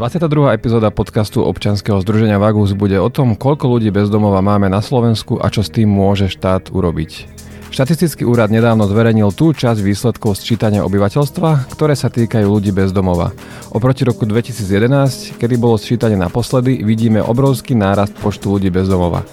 22. 0.00 0.56
epizóda 0.56 0.88
podcastu 0.88 1.44
občanského 1.44 2.00
združenia 2.00 2.40
Vagus 2.40 2.72
bude 2.72 2.96
o 2.96 3.12
tom, 3.12 3.36
koľko 3.36 3.76
ľudí 3.76 3.92
bezdomova 3.92 4.40
máme 4.40 4.72
na 4.72 4.80
Slovensku 4.80 5.36
a 5.36 5.52
čo 5.52 5.60
s 5.60 5.68
tým 5.68 5.92
môže 5.92 6.32
štát 6.32 6.72
urobiť. 6.72 7.28
Štatistický 7.68 8.24
úrad 8.24 8.48
nedávno 8.48 8.88
zverejnil 8.88 9.28
tú 9.36 9.52
časť 9.52 9.76
výsledkov 9.76 10.40
sčítania 10.40 10.88
obyvateľstva, 10.88 11.68
ktoré 11.76 11.92
sa 11.92 12.08
týkajú 12.08 12.48
ľudí 12.48 12.72
bezdomova. 12.72 13.36
Oproti 13.76 14.08
roku 14.08 14.24
2011, 14.24 15.36
kedy 15.36 15.54
bolo 15.60 15.76
sčítanie 15.76 16.16
naposledy, 16.16 16.80
vidíme 16.80 17.20
obrovský 17.20 17.76
nárast 17.76 18.16
počtu 18.24 18.56
ľudí 18.56 18.72
bezdomova. 18.72 19.28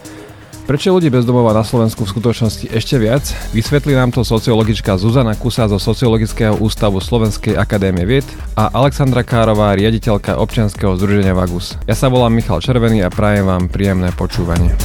Prečo 0.67 0.91
ľudí 0.91 1.07
bezdomova 1.07 1.55
na 1.55 1.63
Slovensku 1.63 2.03
v 2.03 2.11
skutočnosti 2.11 2.67
ešte 2.75 2.99
viac? 2.99 3.23
Vysvetlí 3.55 3.95
nám 3.95 4.11
to 4.11 4.27
sociologička 4.27 4.99
Zuzana 4.99 5.31
Kusa 5.31 5.63
zo 5.71 5.79
Sociologického 5.79 6.59
ústavu 6.59 6.99
Slovenskej 6.99 7.55
akadémie 7.55 8.03
vied 8.03 8.27
a 8.51 8.67
Alexandra 8.75 9.23
Kárová, 9.23 9.71
riaditeľka 9.79 10.35
občianskeho 10.35 10.99
združenia 10.99 11.31
Vagus. 11.31 11.79
Ja 11.87 11.95
sa 11.95 12.11
volám 12.11 12.35
Michal 12.35 12.59
Červený 12.59 12.99
a 12.99 13.07
prajem 13.07 13.47
vám 13.47 13.71
príjemné 13.71 14.11
počúvanie. 14.11 14.75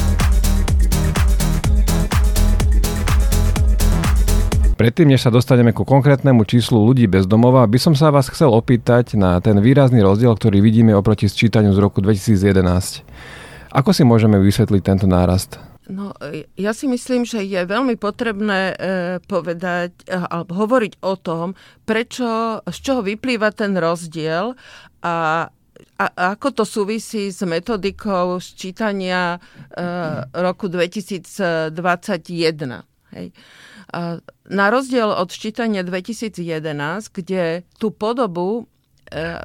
Predtým, 4.79 5.11
než 5.11 5.27
sa 5.27 5.35
dostaneme 5.35 5.75
ku 5.75 5.83
konkrétnemu 5.83 6.47
číslu 6.47 6.79
ľudí 6.79 7.11
bez 7.11 7.27
domova, 7.27 7.67
by 7.67 7.79
som 7.83 7.91
sa 7.91 8.07
vás 8.07 8.31
chcel 8.31 8.55
opýtať 8.55 9.19
na 9.19 9.35
ten 9.43 9.59
výrazný 9.59 9.99
rozdiel, 9.99 10.31
ktorý 10.31 10.63
vidíme 10.63 10.95
oproti 10.95 11.27
sčítaniu 11.27 11.75
z 11.75 11.79
roku 11.83 11.99
2011. 11.99 13.03
Ako 13.75 13.91
si 13.91 14.07
môžeme 14.07 14.39
vysvetliť 14.39 14.79
tento 14.79 15.11
nárast? 15.11 15.72
No, 15.91 16.15
ja 16.55 16.71
si 16.71 16.87
myslím, 16.87 17.27
že 17.27 17.43
je 17.43 17.59
veľmi 17.67 17.99
potrebné 17.99 18.71
e, 18.71 18.75
povedať 19.27 19.91
e, 20.07 20.15
alebo 20.15 20.55
hovoriť 20.55 21.03
o 21.03 21.13
tom, 21.19 21.59
prečo, 21.83 22.63
z 22.63 22.77
čoho 22.79 23.03
vyplýva 23.03 23.51
ten 23.51 23.75
rozdiel 23.75 24.55
a 25.03 25.47
a 25.99 26.37
ako 26.37 26.63
to 26.63 26.63
súvisí 26.65 27.29
s 27.33 27.41
metodikou 27.45 28.37
sčítania 28.39 29.37
e, 29.37 29.39
roku 30.31 30.69
2021. 30.69 31.73
Hej. 33.13 33.27
A 33.93 34.17
na 34.49 34.65
rozdiel 34.73 35.09
od 35.09 35.29
sčítania 35.29 35.85
2011, 35.85 37.13
kde 37.13 37.61
tú 37.77 37.93
podobu 37.93 38.65
E, 38.65 38.72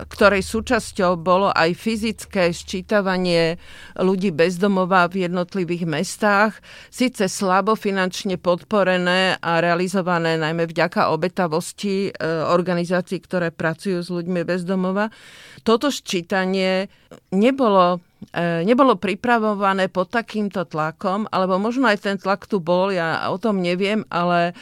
ktorej 0.08 0.42
súčasťou 0.44 1.20
bolo 1.20 1.52
aj 1.52 1.76
fyzické 1.76 2.50
sčítavanie 2.56 3.60
ľudí 4.00 4.32
bezdomová 4.32 5.12
v 5.12 5.28
jednotlivých 5.28 5.84
mestách, 5.84 6.52
síce 6.88 7.28
slabo 7.28 7.76
finančne 7.76 8.40
podporené 8.40 9.36
a 9.38 9.60
realizované 9.60 10.40
najmä 10.40 10.64
vďaka 10.72 11.12
obetavosti 11.12 12.08
e, 12.08 12.10
organizácií, 12.48 13.20
ktoré 13.20 13.52
pracujú 13.52 14.00
s 14.00 14.08
ľuďmi 14.08 14.40
bezdomova. 14.48 15.12
Toto 15.60 15.92
sčítanie 15.92 16.88
nebolo 17.28 18.00
e, 18.32 18.64
nebolo 18.64 18.96
pripravované 18.96 19.92
pod 19.92 20.16
takýmto 20.16 20.64
tlakom, 20.64 21.28
alebo 21.28 21.60
možno 21.60 21.92
aj 21.92 22.08
ten 22.08 22.16
tlak 22.16 22.48
tu 22.48 22.56
bol, 22.56 22.88
ja 22.88 23.28
o 23.28 23.36
tom 23.36 23.60
neviem, 23.60 24.00
ale 24.08 24.56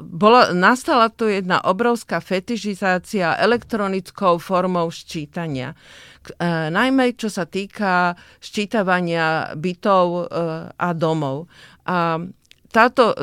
bola, 0.00 0.52
nastala 0.56 1.08
tu 1.12 1.28
jedna 1.28 1.60
obrovská 1.64 2.20
fetižizácia 2.20 3.36
elektronickou 3.36 4.40
formou 4.40 4.88
ščítania. 4.88 5.74
E, 5.74 5.76
najmä 6.72 7.12
čo 7.16 7.28
sa 7.28 7.44
týka 7.44 8.16
ščítavania 8.40 9.56
bytov 9.56 10.06
e, 10.08 10.22
a 10.72 10.88
domov. 10.96 11.46
A 11.84 12.16
táto, 12.74 13.14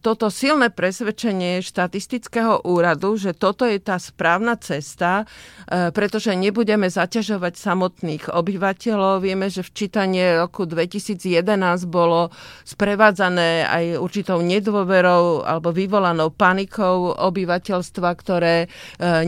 toto 0.00 0.32
silné 0.32 0.72
presvedčenie 0.72 1.60
štatistického 1.60 2.64
úradu, 2.64 3.20
že 3.20 3.36
toto 3.36 3.68
je 3.68 3.76
tá 3.76 4.00
správna 4.00 4.56
cesta, 4.56 5.28
e, 5.68 5.92
pretože 5.92 6.32
nebudeme 6.32 6.88
zaťažovať 6.88 7.52
samotných 7.52 8.32
obyvateľov. 8.32 9.20
Vieme, 9.20 9.52
že 9.52 9.60
v 9.60 9.70
čítanie 9.76 10.40
roku 10.40 10.64
2011 10.64 11.36
bolo 11.84 12.32
sprevádzané 12.64 13.68
aj 13.68 13.84
určitou 14.00 14.40
nedôverou 14.40 15.44
alebo 15.44 15.68
vyvolanou 15.68 16.32
panikou 16.32 17.12
obyvateľstva, 17.12 18.08
ktoré 18.16 18.56
e, 18.64 18.68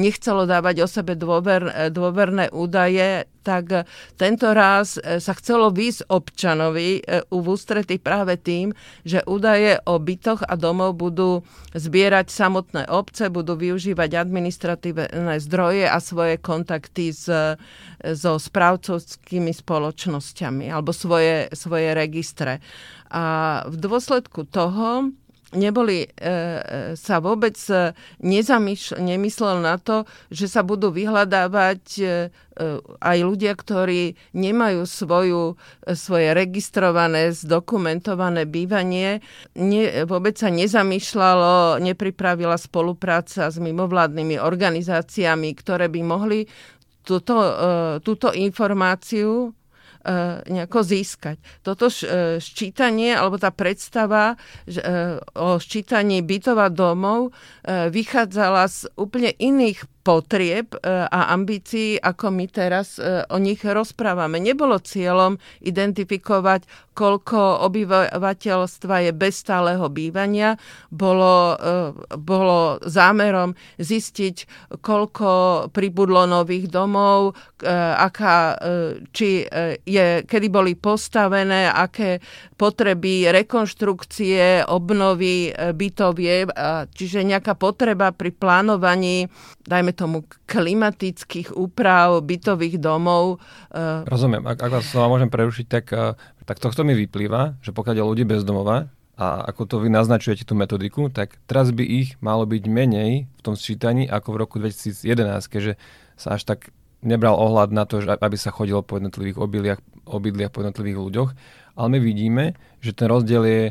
nechcelo 0.00 0.48
dávať 0.48 0.76
o 0.80 0.88
sebe 0.88 1.20
dôver, 1.20 1.92
dôverné 1.92 2.48
údaje 2.48 3.28
tak 3.46 3.86
tento 4.18 4.50
raz 4.50 4.98
e, 4.98 5.22
sa 5.22 5.32
chcelo 5.38 5.70
výsť 5.70 6.10
občanovi 6.10 6.98
u 7.30 7.38
ústrety 7.46 8.02
práve 8.02 8.34
tým, 8.34 8.74
že 9.06 9.22
údaje 9.22 9.78
o 9.86 10.02
bytoch 10.02 10.42
a 10.42 10.58
domov 10.58 10.98
budú 10.98 11.46
zbierať 11.78 12.26
samotné 12.26 12.82
obce, 12.90 13.30
budú 13.30 13.54
využívať 13.54 14.18
administratívne 14.18 15.38
zdroje 15.38 15.86
a 15.86 15.98
svoje 16.02 16.42
kontakty 16.42 17.14
s, 17.14 17.30
so 18.02 18.32
správcovskými 18.40 19.54
spoločnosťami 19.54 20.66
alebo 20.72 20.90
svoje, 20.90 21.46
svoje 21.54 21.94
registre. 21.94 22.58
A 23.12 23.62
v 23.70 23.76
dôsledku 23.78 24.48
toho 24.50 25.14
neboli, 25.54 26.02
e, 26.02 26.08
e, 26.10 26.30
sa 26.98 27.22
vôbec 27.22 27.54
e, 27.70 27.94
nezamýšľ, 28.18 28.98
nemyslel 28.98 29.62
na 29.62 29.78
to, 29.78 30.02
že 30.32 30.50
sa 30.50 30.66
budú 30.66 30.90
vyhľadávať 30.90 31.84
aj 33.04 33.18
ľudia, 33.20 33.52
ktorí 33.52 34.16
nemajú 34.32 34.88
svoju, 34.88 35.60
svoje 35.92 36.32
registrované, 36.32 37.28
zdokumentované 37.36 38.48
bývanie. 38.48 39.20
Nie, 39.52 40.08
vôbec 40.08 40.40
sa 40.40 40.48
nezamýšľalo, 40.48 41.84
nepripravila 41.84 42.56
spolupráca 42.56 43.52
s 43.52 43.60
mimovládnymi 43.60 44.40
organizáciami, 44.40 45.52
ktoré 45.52 45.92
by 45.92 46.00
mohli 46.00 46.48
túto, 47.04 47.36
túto 48.00 48.32
informáciu 48.32 49.52
nejako 50.46 50.86
získať. 50.86 51.36
Toto 51.66 51.90
e, 51.90 52.38
ščítanie 52.38 53.10
alebo 53.10 53.42
tá 53.42 53.50
predstava 53.50 54.34
e, 54.34 54.36
o 55.34 55.58
ščítaní 55.58 56.22
bytov 56.22 56.56
a 56.62 56.68
domov 56.70 57.34
vychádzala 57.66 58.70
z 58.70 58.86
úplne 58.94 59.34
iných 59.34 59.95
potrieb 60.06 60.70
e, 60.70 60.78
a 61.10 61.34
ambícií, 61.34 61.98
ako 61.98 62.30
my 62.30 62.46
teraz 62.46 63.02
e, 63.02 63.26
o 63.26 63.42
nich 63.42 63.58
rozprávame. 63.66 64.38
Nebolo 64.38 64.78
cieľom 64.78 65.34
identifikovať, 65.66 66.94
koľko 66.94 67.66
obyvateľstva 67.66 69.10
je 69.10 69.12
bez 69.12 69.42
stáleho 69.42 69.90
bývania. 69.90 70.54
Bolo, 70.94 71.58
e, 71.58 72.16
bolo 72.22 72.78
zámerom 72.86 73.58
zistiť, 73.82 74.36
koľko 74.78 75.28
pribudlo 75.74 76.22
nových 76.30 76.70
domov, 76.70 77.34
aká, 77.96 78.60
či 79.16 79.48
je, 79.80 80.06
kedy 80.28 80.46
boli 80.52 80.76
postavené, 80.76 81.72
aké 81.72 82.20
potreby 82.60 83.32
rekonštrukcie, 83.32 84.68
obnovy 84.68 85.56
bytov 85.72 86.20
je, 86.20 86.44
čiže 86.92 87.24
nejaká 87.24 87.56
potreba 87.56 88.12
pri 88.12 88.28
plánovaní, 88.36 89.32
dajme 89.64 89.95
tomu 89.96 90.28
klimatických 90.44 91.56
úprav 91.56 92.20
bytových 92.20 92.76
domov. 92.76 93.40
Eh, 93.72 94.04
Rozumiem. 94.04 94.44
Ak, 94.44 94.60
ak 94.60 94.70
vás 94.76 94.92
môžem 94.92 95.32
prerušiť, 95.32 95.66
tak, 95.66 95.84
eh, 95.96 96.12
tak 96.44 96.60
tohto 96.60 96.84
mi 96.84 96.92
vyplýva, 96.92 97.56
že 97.64 97.72
pokiaľ 97.72 98.04
ľudí 98.04 98.28
bez 98.28 98.44
domova, 98.44 98.92
a 99.16 99.48
ako 99.48 99.62
to 99.64 99.76
vy 99.80 99.88
naznačujete 99.88 100.44
tú 100.44 100.52
metodiku, 100.52 101.08
tak 101.08 101.40
teraz 101.48 101.72
by 101.72 101.80
ich 101.80 102.20
malo 102.20 102.44
byť 102.44 102.64
menej 102.68 103.24
v 103.24 103.40
tom 103.40 103.56
sčítaní 103.56 104.04
ako 104.04 104.36
v 104.36 104.40
roku 104.44 104.56
2011, 104.60 105.48
keďže 105.48 105.80
sa 106.20 106.36
až 106.36 106.44
tak 106.44 106.68
nebral 107.00 107.32
ohľad 107.32 107.72
na 107.72 107.88
to, 107.88 108.04
že 108.04 108.12
aby 108.12 108.36
sa 108.36 108.52
chodilo 108.52 108.84
po 108.84 109.00
jednotlivých 109.00 109.40
obydliach, 109.40 109.80
obydliach 110.04 110.52
po 110.52 110.60
jednotlivých 110.60 111.00
ľuďoch. 111.00 111.30
Ale 111.80 111.88
my 111.96 111.98
vidíme, 112.00 112.44
že 112.84 112.92
ten 112.92 113.08
rozdiel 113.08 113.44
je 113.44 113.64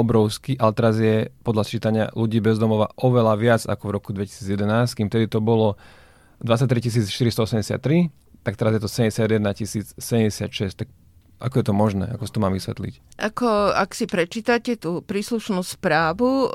obrovský, 0.00 0.56
ale 0.56 0.72
teraz 0.72 0.96
je 0.96 1.28
podľa 1.44 1.64
sčítania 1.68 2.04
ľudí 2.16 2.40
bez 2.40 2.56
domova 2.56 2.88
oveľa 2.96 3.34
viac 3.36 3.62
ako 3.68 3.84
v 3.88 3.94
roku 4.00 4.10
2011, 4.16 4.96
kým 4.96 5.12
tedy 5.12 5.28
to 5.28 5.44
bolo 5.44 5.76
23 6.40 6.80
483, 7.12 8.08
tak 8.40 8.56
teraz 8.56 8.72
je 8.72 8.80
to 8.80 8.88
71 8.88 9.44
076. 10.00 10.80
Tak 10.80 10.88
ako 11.40 11.56
je 11.56 11.64
to 11.64 11.72
možné? 11.72 12.04
Ako 12.12 12.28
si 12.28 12.32
to 12.36 12.44
mám 12.44 12.52
vysvetliť? 12.52 13.16
Ako, 13.16 13.72
ak 13.72 13.96
si 13.96 14.04
prečítate 14.04 14.76
tú 14.76 15.00
príslušnú 15.00 15.64
správu 15.64 16.28
e, 16.28 16.46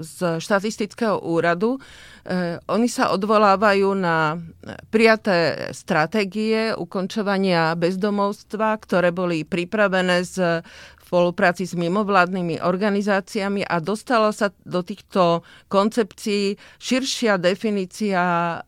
z 0.00 0.40
štatistického 0.40 1.20
úradu, 1.20 1.76
e, 1.76 2.56
oni 2.64 2.88
sa 2.88 3.12
odvolávajú 3.12 3.92
na 3.92 4.40
prijaté 4.88 5.68
stratégie 5.76 6.72
ukončovania 6.72 7.76
bezdomovstva, 7.76 8.80
ktoré 8.80 9.12
boli 9.12 9.44
pripravené 9.44 10.24
z 10.24 10.64
spolupráci 11.12 11.68
s 11.68 11.76
mimovládnymi 11.76 12.64
organizáciami 12.64 13.68
a 13.68 13.84
dostala 13.84 14.32
sa 14.32 14.48
do 14.64 14.80
týchto 14.80 15.44
koncepcií 15.68 16.56
širšia 16.80 17.36
definícia 17.36 18.24
e, 18.56 18.58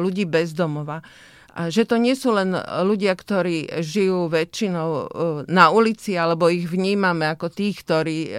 ľudí 0.00 0.24
bez 0.24 0.56
domova. 0.56 1.04
A 1.52 1.68
že 1.68 1.84
to 1.84 2.00
nie 2.00 2.16
sú 2.16 2.32
len 2.32 2.56
ľudia, 2.56 3.12
ktorí 3.12 3.84
žijú 3.84 4.32
väčšinou 4.32 4.88
e, 4.88 5.04
na 5.52 5.68
ulici, 5.68 6.16
alebo 6.16 6.48
ich 6.48 6.64
vnímame 6.64 7.28
ako 7.28 7.52
tých, 7.52 7.84
ktorí 7.84 8.18
e, 8.24 8.30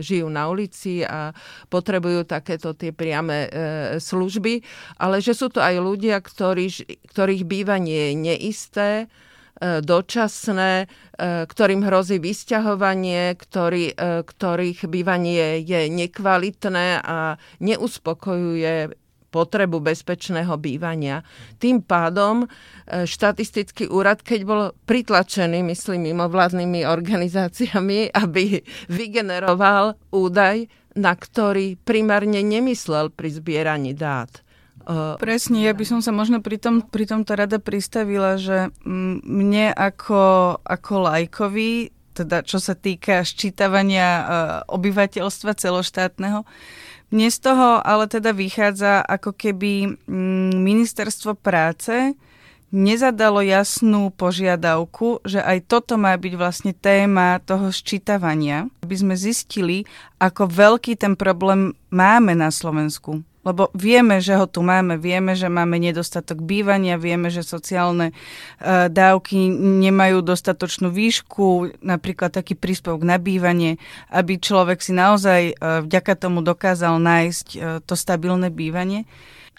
žijú 0.00 0.32
na 0.32 0.48
ulici 0.48 1.04
a 1.04 1.36
potrebujú 1.68 2.24
takéto 2.24 2.72
tie 2.72 2.96
priame 2.96 3.52
služby, 4.00 4.64
ale 4.96 5.20
že 5.20 5.36
sú 5.36 5.52
to 5.52 5.60
aj 5.60 5.84
ľudia, 5.84 6.16
ktorých 7.12 7.44
bývanie 7.44 8.08
je 8.08 8.12
neisté, 8.16 8.88
dočasné, 9.62 10.90
ktorým 11.22 11.86
hrozí 11.86 12.18
vysťahovanie, 12.18 13.38
ktorý, 13.38 13.94
ktorých 14.26 14.90
bývanie 14.90 15.62
je 15.62 15.86
nekvalitné 15.86 16.98
a 16.98 17.38
neuspokojuje 17.62 18.90
potrebu 19.32 19.80
bezpečného 19.80 20.52
bývania. 20.60 21.24
Tým 21.56 21.80
pádom 21.80 22.44
e, 22.44 22.46
štatistický 23.08 23.88
úrad, 23.88 24.20
keď 24.20 24.40
bol 24.44 24.62
pritlačený, 24.84 25.64
myslím, 25.72 26.12
mimovládnymi 26.12 26.84
organizáciami, 26.84 28.12
aby 28.22 28.60
vygeneroval 28.92 29.96
údaj, 30.12 30.68
na 30.92 31.16
ktorý 31.16 31.80
primárne 31.80 32.44
nemyslel 32.44 33.08
pri 33.08 33.32
zbieraní 33.32 33.96
dát. 33.96 34.44
E, 34.86 35.16
Presne, 35.18 35.62
ja 35.62 35.72
by 35.72 35.84
som 35.86 36.00
sa 36.02 36.10
možno 36.10 36.42
pri, 36.42 36.58
tom, 36.58 36.82
pri 36.82 37.06
tomto 37.06 37.38
rada 37.38 37.62
pristavila, 37.62 38.36
že 38.38 38.74
mne 38.82 39.70
ako, 39.72 40.58
ako 40.62 40.92
lajkovi, 41.06 41.94
teda 42.12 42.44
čo 42.44 42.60
sa 42.60 42.76
týka 42.76 43.24
ščítavania 43.24 44.08
e, 44.08 44.22
obyvateľstva 44.68 45.52
celoštátneho, 45.56 46.44
mne 47.12 47.28
z 47.28 47.38
toho 47.44 47.84
ale 47.84 48.08
teda 48.08 48.32
vychádza, 48.32 49.04
ako 49.04 49.36
keby 49.36 50.00
mm, 50.08 50.56
ministerstvo 50.56 51.36
práce 51.36 52.16
nezadalo 52.72 53.44
jasnú 53.44 54.08
požiadavku, 54.16 55.20
že 55.28 55.44
aj 55.44 55.68
toto 55.68 56.00
má 56.00 56.16
byť 56.16 56.34
vlastne 56.40 56.72
téma 56.72 57.36
toho 57.44 57.68
ščítavania, 57.68 58.72
aby 58.80 58.96
sme 58.96 59.14
zistili, 59.14 59.84
ako 60.16 60.48
veľký 60.48 60.96
ten 60.96 61.12
problém 61.12 61.76
máme 61.92 62.32
na 62.32 62.48
Slovensku. 62.48 63.20
Lebo 63.42 63.74
vieme, 63.74 64.22
že 64.22 64.38
ho 64.38 64.46
tu 64.46 64.62
máme, 64.62 64.94
vieme, 64.94 65.34
že 65.34 65.50
máme 65.50 65.74
nedostatok 65.82 66.38
bývania, 66.46 66.94
vieme, 66.94 67.26
že 67.26 67.42
sociálne 67.42 68.10
e, 68.10 68.14
dávky 68.86 69.50
nemajú 69.82 70.22
dostatočnú 70.22 70.94
výšku, 70.94 71.74
napríklad 71.82 72.30
taký 72.30 72.54
príspevok 72.54 73.02
na 73.02 73.18
bývanie, 73.18 73.82
aby 74.14 74.38
človek 74.38 74.78
si 74.78 74.94
naozaj 74.94 75.40
e, 75.50 75.54
vďaka 75.58 76.14
tomu 76.14 76.38
dokázal 76.46 77.02
nájsť 77.02 77.46
e, 77.52 77.58
to 77.82 77.98
stabilné 77.98 78.54
bývanie. 78.54 79.10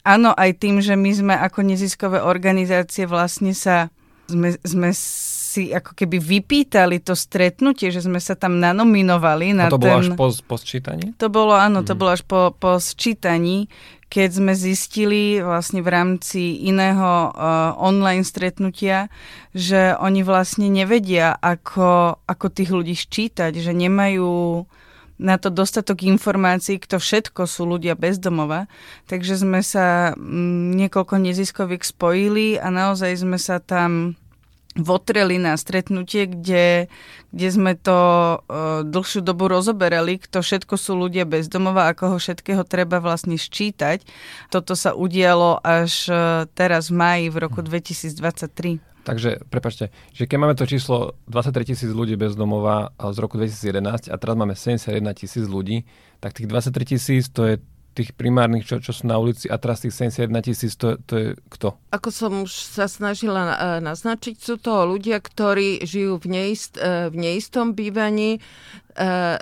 Áno, 0.08 0.32
aj 0.32 0.64
tým, 0.64 0.80
že 0.80 0.96
my 0.96 1.12
sme 1.12 1.36
ako 1.36 1.64
neziskové 1.64 2.24
organizácie 2.24 3.04
vlastne 3.04 3.52
sa 3.52 3.92
sme, 4.28 4.56
sme 4.64 4.90
si 5.54 5.70
ako 5.70 5.94
keby 5.94 6.18
vypýtali 6.18 6.98
to 7.06 7.14
stretnutie, 7.14 7.94
že 7.94 8.02
sme 8.02 8.18
sa 8.18 8.34
tam 8.34 8.58
nanominovali. 8.58 9.54
Na 9.54 9.70
A 9.70 9.74
to 9.74 9.78
bolo 9.78 10.02
ten... 10.02 10.02
až 10.02 10.08
po, 10.18 10.28
po 10.50 10.56
sčítaní? 10.58 11.14
To 11.22 11.30
bolo, 11.30 11.54
áno, 11.54 11.86
to 11.86 11.94
mhm. 11.94 12.00
bolo 12.02 12.10
až 12.18 12.26
po, 12.26 12.58
po 12.58 12.82
sčítaní, 12.82 13.70
keď 14.10 14.30
sme 14.30 14.54
zistili 14.54 15.42
vlastne 15.42 15.82
v 15.82 15.90
rámci 15.90 16.66
iného 16.70 17.34
uh, 17.34 17.74
online 17.82 18.22
stretnutia, 18.22 19.10
že 19.58 19.98
oni 19.98 20.22
vlastne 20.22 20.70
nevedia, 20.70 21.34
ako, 21.42 22.22
ako 22.26 22.46
tých 22.54 22.70
ľudí 22.70 22.94
ščítať, 22.94 23.58
že 23.58 23.74
nemajú 23.74 24.66
na 25.18 25.38
to 25.38 25.54
dostatok 25.54 26.06
informácií, 26.06 26.82
kto 26.82 26.98
všetko 26.98 27.46
sú 27.46 27.70
ľudia 27.70 27.94
bezdomova. 27.94 28.66
Takže 29.10 29.42
sme 29.42 29.62
sa 29.66 30.14
mm, 30.14 30.78
niekoľko 30.78 31.16
neziskoviek 31.18 31.82
spojili 31.82 32.58
a 32.58 32.70
naozaj 32.74 33.22
sme 33.22 33.38
sa 33.38 33.62
tam 33.62 34.18
votreli 34.74 35.38
na 35.38 35.54
stretnutie, 35.54 36.26
kde, 36.26 36.90
kde 37.30 37.48
sme 37.50 37.74
to 37.78 37.98
uh, 38.42 38.82
dlhšiu 38.82 39.22
dobu 39.22 39.46
rozoberali, 39.46 40.18
kto 40.18 40.42
všetko 40.42 40.74
sú 40.78 40.98
ľudia 40.98 41.30
bezdomova, 41.30 41.94
ako 41.94 42.16
ho 42.16 42.18
všetkého 42.18 42.66
treba 42.66 42.98
vlastne 42.98 43.38
ščítať. 43.38 44.02
Toto 44.50 44.74
sa 44.74 44.98
udialo 44.98 45.62
až 45.62 46.10
uh, 46.10 46.18
teraz 46.58 46.90
v 46.90 46.98
maji 46.98 47.26
v 47.30 47.38
roku 47.38 47.62
2023. 47.62 48.94
Takže, 49.04 49.44
prepačte, 49.52 49.92
že 50.16 50.24
keď 50.24 50.38
máme 50.40 50.56
to 50.56 50.64
číslo 50.64 51.20
23 51.28 51.76
tisíc 51.76 51.92
ľudí 51.92 52.16
bez 52.16 52.40
domova 52.40 52.96
z 52.96 53.18
roku 53.20 53.36
2011 53.36 54.08
a 54.08 54.16
teraz 54.16 54.36
máme 54.40 54.56
71 54.56 55.04
tisíc 55.12 55.44
ľudí, 55.44 55.84
tak 56.24 56.40
tých 56.40 56.48
23 56.48 56.96
tisíc 56.96 57.28
to 57.28 57.44
je 57.44 57.56
tých 57.94 58.12
primárnych, 58.18 58.66
čo, 58.66 58.82
čo 58.82 58.92
sú 58.92 59.06
na 59.06 59.22
ulici 59.22 59.46
a 59.48 59.62
teraz 59.62 59.86
tých 59.86 59.94
71 59.94 60.34
tisíc, 60.42 60.74
to, 60.74 60.98
to 61.06 61.14
je 61.16 61.28
kto? 61.54 61.78
Ako 61.94 62.10
som 62.10 62.44
už 62.44 62.52
sa 62.52 62.90
snažila 62.90 63.54
e, 63.54 63.56
naznačiť, 63.86 64.36
sú 64.42 64.58
to 64.58 64.90
ľudia, 64.90 65.22
ktorí 65.22 65.86
žijú 65.86 66.18
v, 66.18 66.26
neist, 66.28 66.76
e, 66.76 67.14
v 67.14 67.16
neistom 67.16 67.78
bývaní, 67.78 68.38
e, 68.38 68.40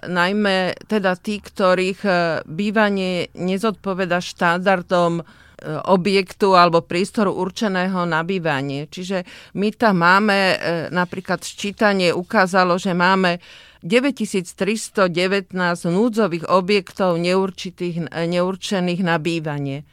najmä 0.03 0.75
teda 0.85 1.15
tí, 1.15 1.39
ktorých 1.39 2.03
bývanie 2.45 3.31
nezodpoveda 3.33 4.19
štandardom 4.19 5.23
objektu 5.65 6.57
alebo 6.57 6.81
priestoru 6.81 7.31
určeného 7.37 8.05
na 8.09 8.25
bývanie. 8.25 8.89
Čiže 8.89 9.23
my 9.57 9.69
tam 9.77 10.01
máme, 10.01 10.57
napríklad 10.89 11.45
sčítanie 11.45 12.09
ukázalo, 12.09 12.81
že 12.81 12.97
máme 12.97 13.37
9319 13.81 15.53
núdzových 15.89 16.45
objektov 16.49 17.17
neurčitých, 17.17 18.13
neurčených 18.13 19.01
na 19.01 19.17
bývanie. 19.17 19.85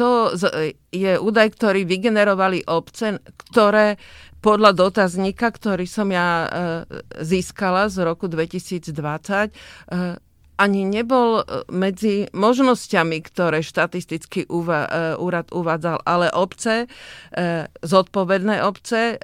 To 0.00 0.32
je 0.88 1.12
údaj, 1.20 1.48
ktorý 1.52 1.84
vygenerovali 1.84 2.64
obce, 2.64 3.20
ktoré 3.52 4.00
podľa 4.42 4.74
dotazníka, 4.74 5.52
ktorý 5.54 5.86
som 5.86 6.10
ja 6.10 6.28
e, 6.42 6.48
získala 7.22 7.86
z 7.86 8.02
roku 8.02 8.26
2020, 8.26 8.90
e, 8.90 9.50
ani 10.60 10.84
nebol 10.84 11.40
e, 11.40 11.44
medzi 11.72 12.28
možnosťami, 12.32 13.18
ktoré 13.24 13.64
štatistický 13.64 14.48
úrad 15.18 15.46
uvádzal, 15.50 16.02
ale 16.04 16.28
obce, 16.32 16.86
zodpovedné 17.82 18.60
obce 18.64 19.16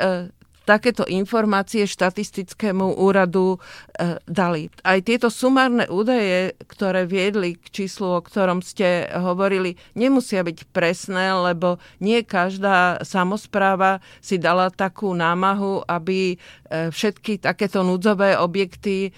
takéto 0.69 1.09
informácie 1.09 1.89
štatistickému 1.89 3.01
úradu 3.01 3.57
e, 3.57 4.21
dali. 4.29 4.69
Aj 4.85 5.01
tieto 5.01 5.33
sumárne 5.33 5.89
údaje, 5.89 6.53
ktoré 6.69 7.09
viedli 7.09 7.57
k 7.57 7.73
číslu, 7.73 8.21
o 8.21 8.21
ktorom 8.21 8.61
ste 8.61 9.09
hovorili, 9.17 9.81
nemusia 9.97 10.45
byť 10.45 10.69
presné, 10.69 11.33
lebo 11.33 11.81
nie 12.05 12.21
každá 12.21 13.01
samozpráva 13.01 14.05
si 14.21 14.37
dala 14.37 14.69
takú 14.69 15.17
námahu, 15.17 15.89
aby 15.89 16.37
e, 16.37 16.93
všetky 16.93 17.41
takéto 17.41 17.81
núdzové 17.81 18.37
objekty 18.37 19.09
e, 19.09 19.11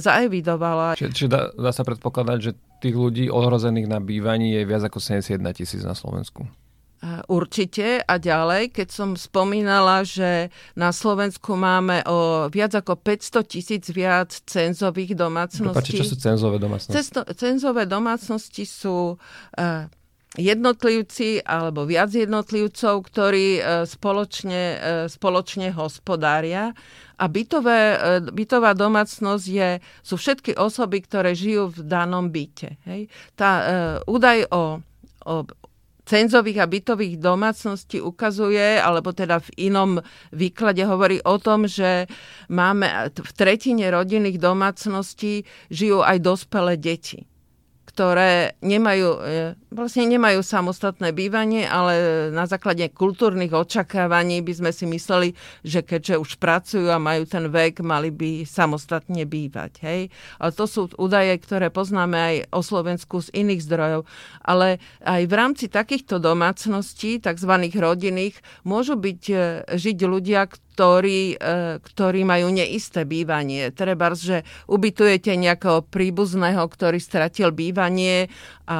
zaevidovala. 0.00 0.96
Čiže, 0.96 1.12
čiže 1.12 1.28
dá, 1.28 1.52
dá 1.52 1.70
sa 1.76 1.84
predpokladať, 1.84 2.38
že 2.40 2.52
tých 2.80 2.96
ľudí 2.96 3.28
ohrozených 3.28 3.84
na 3.84 4.00
bývaní 4.00 4.56
je 4.56 4.62
viac 4.64 4.88
ako 4.88 4.96
71 4.96 5.44
tisíc 5.52 5.84
na 5.84 5.92
Slovensku? 5.92 6.48
Určite 7.28 8.00
a 8.02 8.14
ďalej, 8.16 8.72
keď 8.72 8.88
som 8.88 9.10
spomínala, 9.14 10.02
že 10.02 10.48
na 10.74 10.90
Slovensku 10.90 11.54
máme 11.54 12.02
o 12.08 12.48
viac 12.48 12.72
ako 12.72 12.96
500 12.98 13.44
tisíc 13.46 13.84
viac 13.92 14.32
cenzových 14.32 15.12
domácností. 15.12 15.76
Prepáči, 15.76 16.00
čo 16.00 16.08
sú 16.08 16.16
cenzové 16.16 16.56
domácnosti? 16.56 16.96
Cesto, 16.96 17.20
cenzové 17.36 17.84
domácnosti 17.84 18.64
sú 18.64 19.14
uh, 19.14 19.84
jednotlivci 20.40 21.44
alebo 21.44 21.84
viac 21.84 22.10
jednotlivcov, 22.16 22.94
ktorí 23.06 23.60
uh, 23.60 23.84
spoločne, 23.84 24.62
uh, 24.76 24.80
spoločne 25.06 25.76
hospodária. 25.76 26.72
A 27.16 27.32
bytové, 27.32 27.96
bytová 28.28 28.76
domácnosť 28.76 29.46
je, 29.48 29.80
sú 30.04 30.20
všetky 30.20 30.52
osoby, 30.52 31.00
ktoré 31.00 31.32
žijú 31.32 31.72
v 31.72 31.80
danom 31.88 32.28
byte. 32.28 32.76
Hej? 32.84 33.08
Tá 33.32 33.64
údaj 34.04 34.44
o, 34.52 34.84
o 35.24 35.34
cenzových 36.06 36.62
a 36.62 36.70
bytových 36.70 37.18
domácností 37.18 37.98
ukazuje, 37.98 38.78
alebo 38.78 39.10
teda 39.10 39.42
v 39.42 39.68
inom 39.68 39.98
výklade 40.30 40.86
hovorí 40.86 41.18
o 41.26 41.36
tom, 41.42 41.66
že 41.66 42.06
máme 42.46 43.10
v 43.10 43.30
tretine 43.34 43.90
rodinných 43.90 44.38
domácností 44.38 45.42
žijú 45.68 46.06
aj 46.06 46.16
dospelé 46.22 46.78
deti 46.78 47.26
ktoré 47.96 48.60
nemajú, 48.60 49.08
e, 49.24 49.56
vlastne 49.72 50.04
nemajú 50.04 50.44
samostatné 50.44 51.16
bývanie, 51.16 51.64
ale 51.64 52.28
na 52.28 52.44
základe 52.44 52.84
kultúrnych 52.92 53.56
očakávaní 53.56 54.44
by 54.44 54.52
sme 54.52 54.70
si 54.76 54.84
mysleli, 54.84 55.32
že 55.64 55.80
keďže 55.80 56.20
už 56.20 56.36
pracujú 56.36 56.92
a 56.92 57.00
majú 57.00 57.24
ten 57.24 57.48
vek, 57.48 57.80
mali 57.80 58.12
by 58.12 58.44
samostatne 58.44 59.24
bývať. 59.24 59.80
Hej? 59.80 60.12
Ale 60.36 60.52
to 60.52 60.68
sú 60.68 60.92
údaje, 61.00 61.32
ktoré 61.40 61.72
poznáme 61.72 62.16
aj 62.20 62.36
o 62.52 62.60
Slovensku 62.60 63.24
z 63.24 63.32
iných 63.32 63.64
zdrojov. 63.64 64.04
Ale 64.44 64.76
aj 65.00 65.22
v 65.24 65.32
rámci 65.32 65.72
takýchto 65.72 66.20
domácností, 66.20 67.16
tzv. 67.24 67.52
rodinných, 67.80 68.36
môžu 68.68 69.00
byť, 69.00 69.22
e, 69.32 69.36
žiť 69.72 69.98
ľudia, 70.04 70.44
ktorí, 70.44 70.65
e, 70.76 71.36
ktorí 71.80 72.22
majú 72.28 72.52
neisté 72.52 73.08
bývanie. 73.08 73.72
Treba, 73.72 74.12
že 74.12 74.44
ubytujete 74.68 75.32
nejakého 75.32 75.88
príbuzného, 75.88 76.60
ktorý 76.60 77.00
stratil 77.00 77.50
bývanie 77.50 78.28
a 78.66 78.78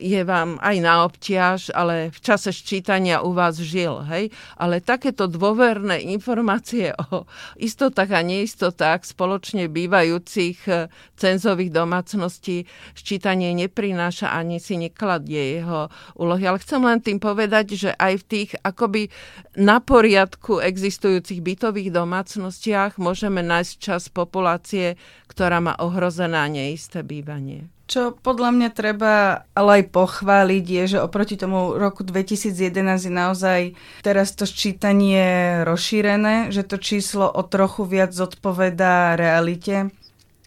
je 0.00 0.24
vám 0.24 0.56
aj 0.64 0.76
na 0.80 1.04
obťaž, 1.04 1.68
ale 1.76 2.08
v 2.08 2.18
čase 2.24 2.48
ščítania 2.48 3.20
u 3.20 3.36
vás 3.36 3.60
žil. 3.60 4.00
Hej? 4.08 4.32
Ale 4.56 4.80
takéto 4.80 5.28
dôverné 5.28 6.00
informácie 6.00 6.96
o 7.12 7.28
istotách 7.60 8.08
a 8.08 8.24
neistotách 8.24 9.04
spoločne 9.04 9.68
bývajúcich 9.68 10.58
e, 10.64 10.88
cenzových 11.20 11.76
domácností 11.76 12.64
ščítanie 12.96 13.52
neprináša 13.52 14.32
ani 14.32 14.56
si 14.64 14.80
nekladie 14.80 15.60
jeho 15.60 15.92
úlohy. 16.16 16.48
Ale 16.48 16.64
chcem 16.64 16.80
len 16.80 17.04
tým 17.04 17.20
povedať, 17.20 17.76
že 17.76 17.90
aj 17.92 18.24
v 18.24 18.28
tých 18.32 18.50
akoby 18.64 19.12
na 19.60 19.84
poriadku 19.84 20.64
existujúcich 20.64 21.44
bytových 21.44 21.92
domácnostiach 21.92 22.96
môžeme 22.96 23.44
nájsť 23.44 23.72
čas 23.76 24.08
populácie, 24.08 24.96
ktorá 25.28 25.60
má 25.60 25.76
ohrozená 25.76 26.48
neisté 26.48 27.04
bývanie. 27.04 27.68
Čo 27.88 28.12
podľa 28.20 28.52
mňa 28.52 28.68
treba 28.76 29.48
ale 29.56 29.80
aj 29.80 29.84
pochváliť 29.96 30.64
je, 30.68 30.82
že 30.92 30.98
oproti 31.00 31.40
tomu 31.40 31.72
roku 31.72 32.04
2011 32.04 33.08
je 33.08 33.12
naozaj 33.12 33.60
teraz 34.04 34.36
to 34.36 34.44
sčítanie 34.44 35.64
rozšírené, 35.64 36.52
že 36.52 36.68
to 36.68 36.76
číslo 36.76 37.24
o 37.32 37.40
trochu 37.48 37.88
viac 37.88 38.12
zodpovedá 38.12 39.16
realite. 39.16 39.88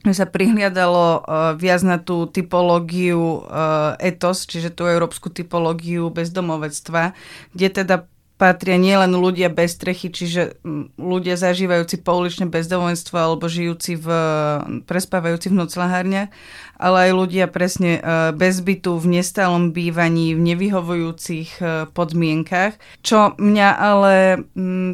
Sa 0.05 0.29
prihliadalo 0.29 1.05
uh, 1.21 1.21
viac 1.57 1.81
na 1.81 1.97
tú 1.97 2.29
typológiu 2.29 3.41
uh, 3.41 3.97
ETOS, 3.97 4.45
čiže 4.45 4.69
tú 4.73 4.85
európsku 4.85 5.33
typológiu 5.33 6.13
bezdomovectva, 6.13 7.17
kde 7.57 7.67
teda 7.73 8.05
patria 8.41 8.81
nielen 8.81 9.13
ľudia 9.13 9.53
bez 9.53 9.77
strechy, 9.77 10.09
čiže 10.09 10.57
ľudia 10.97 11.37
zažívajúci 11.37 12.01
pouličné 12.01 12.49
bezdomovstvo 12.49 13.13
alebo 13.13 13.45
žijúci 13.45 14.01
v, 14.01 14.07
prespávajúci 14.89 15.53
v 15.53 15.61
noclahárniach, 15.61 16.33
ale 16.81 16.97
aj 17.05 17.11
ľudia 17.13 17.45
presne 17.45 18.01
e, 18.01 18.33
bez 18.33 18.65
bytu, 18.65 18.97
v 18.97 19.21
nestálom 19.21 19.69
bývaní, 19.69 20.33
v 20.33 20.41
nevyhovujúcich 20.41 21.61
e, 21.61 21.85
podmienkach. 21.93 22.81
Čo 23.05 23.37
mňa 23.37 23.69
ale 23.77 24.41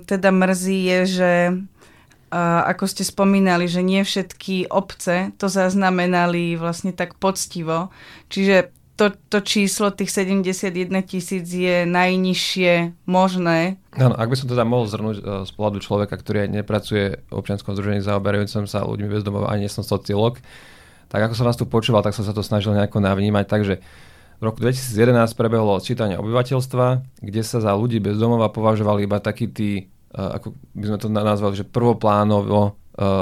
teda 0.04 0.36
mrzí 0.36 0.80
je, 0.84 1.00
že 1.08 1.32
a 2.28 2.68
ako 2.76 2.92
ste 2.92 3.08
spomínali, 3.08 3.72
že 3.72 3.80
nie 3.80 4.04
všetky 4.04 4.68
obce 4.68 5.32
to 5.40 5.48
zaznamenali 5.48 6.60
vlastne 6.60 6.92
tak 6.92 7.16
poctivo. 7.16 7.88
Čiže 8.28 8.76
to, 8.98 9.14
to 9.30 9.40
číslo 9.46 9.94
tých 9.94 10.10
71 10.10 10.90
tisíc 11.06 11.46
je 11.46 11.86
najnižšie 11.86 13.06
možné. 13.06 13.78
Áno, 13.94 14.18
ak 14.18 14.28
by 14.34 14.36
som 14.36 14.50
teda 14.50 14.66
mohol 14.66 14.90
zhrnúť 14.90 15.18
e, 15.22 15.24
z 15.46 15.52
pohľadu 15.54 15.80
človeka, 15.86 16.18
ktorý 16.18 16.50
nepracuje 16.50 17.22
v 17.30 17.34
občianskom 17.38 17.78
združení 17.78 18.02
zaoberajúcom 18.02 18.66
sa 18.66 18.82
ľuďmi 18.82 19.08
bez 19.14 19.22
domova, 19.22 19.54
ani 19.54 19.70
nie 19.70 19.72
som 19.72 19.86
sociológ, 19.86 20.42
tak 21.14 21.30
ako 21.30 21.34
som 21.38 21.46
vás 21.46 21.56
tu 21.56 21.70
počúval, 21.70 22.02
tak 22.02 22.18
som 22.18 22.26
sa 22.26 22.34
to 22.34 22.42
snažil 22.42 22.74
nejako 22.74 22.98
navnímať. 22.98 23.46
Takže 23.46 23.74
v 24.38 24.44
roku 24.44 24.66
2011 24.66 25.14
prebehlo 25.38 25.78
odčítanie 25.78 26.18
obyvateľstva, 26.18 27.22
kde 27.22 27.42
sa 27.46 27.62
za 27.62 27.78
ľudí 27.78 28.02
bez 28.02 28.18
domova 28.18 28.50
považovali 28.50 29.06
iba 29.06 29.22
takí 29.22 29.46
tí, 29.46 29.86
e, 30.10 30.18
ako 30.18 30.58
by 30.74 30.86
sme 30.90 30.98
to 30.98 31.08
nazvali, 31.14 31.54
že 31.54 31.70
prvoplánovo 31.70 32.62
e, 32.66 32.72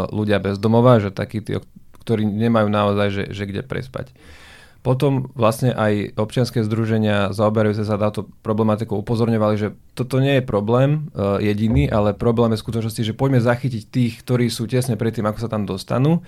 ľudia 0.07 0.39
bez 0.39 0.55
domova, 0.55 1.03
že 1.03 1.11
takí 1.11 1.43
tí, 1.43 1.59
ktorí 2.07 2.23
nemajú 2.23 2.71
naozaj, 2.71 3.07
že, 3.11 3.23
že 3.35 3.43
kde 3.43 3.59
prespať. 3.59 4.15
Potom 4.85 5.33
vlastne 5.33 5.73
aj 5.73 6.13
občianske 6.13 6.61
združenia 6.61 7.33
zaoberajúce 7.33 7.81
sa 7.81 7.97
táto 7.97 8.29
problematiku 8.45 9.01
upozorňovali, 9.01 9.55
že 9.57 9.73
toto 9.97 10.21
nie 10.21 10.37
je 10.37 10.45
problém 10.45 11.09
uh, 11.09 11.41
jediný, 11.41 11.89
ale 11.89 12.13
problém 12.13 12.53
je 12.53 12.61
v 12.61 12.65
skutočnosti, 12.69 13.01
že 13.01 13.17
poďme 13.17 13.41
zachytiť 13.41 13.81
tých, 13.89 14.21
ktorí 14.21 14.45
sú 14.53 14.69
tesne 14.69 14.93
pred 14.93 15.09
tým, 15.09 15.25
ako 15.25 15.41
sa 15.41 15.49
tam 15.49 15.65
dostanú. 15.65 16.21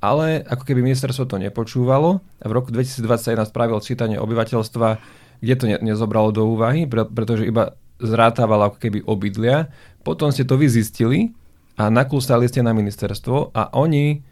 Ale 0.00 0.40
ako 0.48 0.64
keby 0.64 0.80
ministerstvo 0.80 1.28
to 1.28 1.36
nepočúvalo 1.44 2.24
a 2.40 2.44
v 2.48 2.52
roku 2.56 2.72
2021 2.72 3.52
spravil 3.52 3.84
čítanie 3.84 4.16
obyvateľstva, 4.16 4.88
kde 5.44 5.54
to 5.60 5.64
ne, 5.68 5.76
nezobralo 5.84 6.32
do 6.32 6.48
úvahy, 6.48 6.88
pretože 6.88 7.44
iba 7.44 7.76
zrátavalo 8.00 8.72
ako 8.72 8.80
keby 8.80 9.04
obydlia. 9.04 9.68
Potom 10.00 10.32
ste 10.32 10.48
to 10.48 10.56
vyzistili 10.56 11.36
a 11.76 11.92
nakúsali 11.92 12.48
ste 12.48 12.64
na 12.64 12.72
ministerstvo 12.72 13.52
a 13.52 13.76
oni 13.76 14.24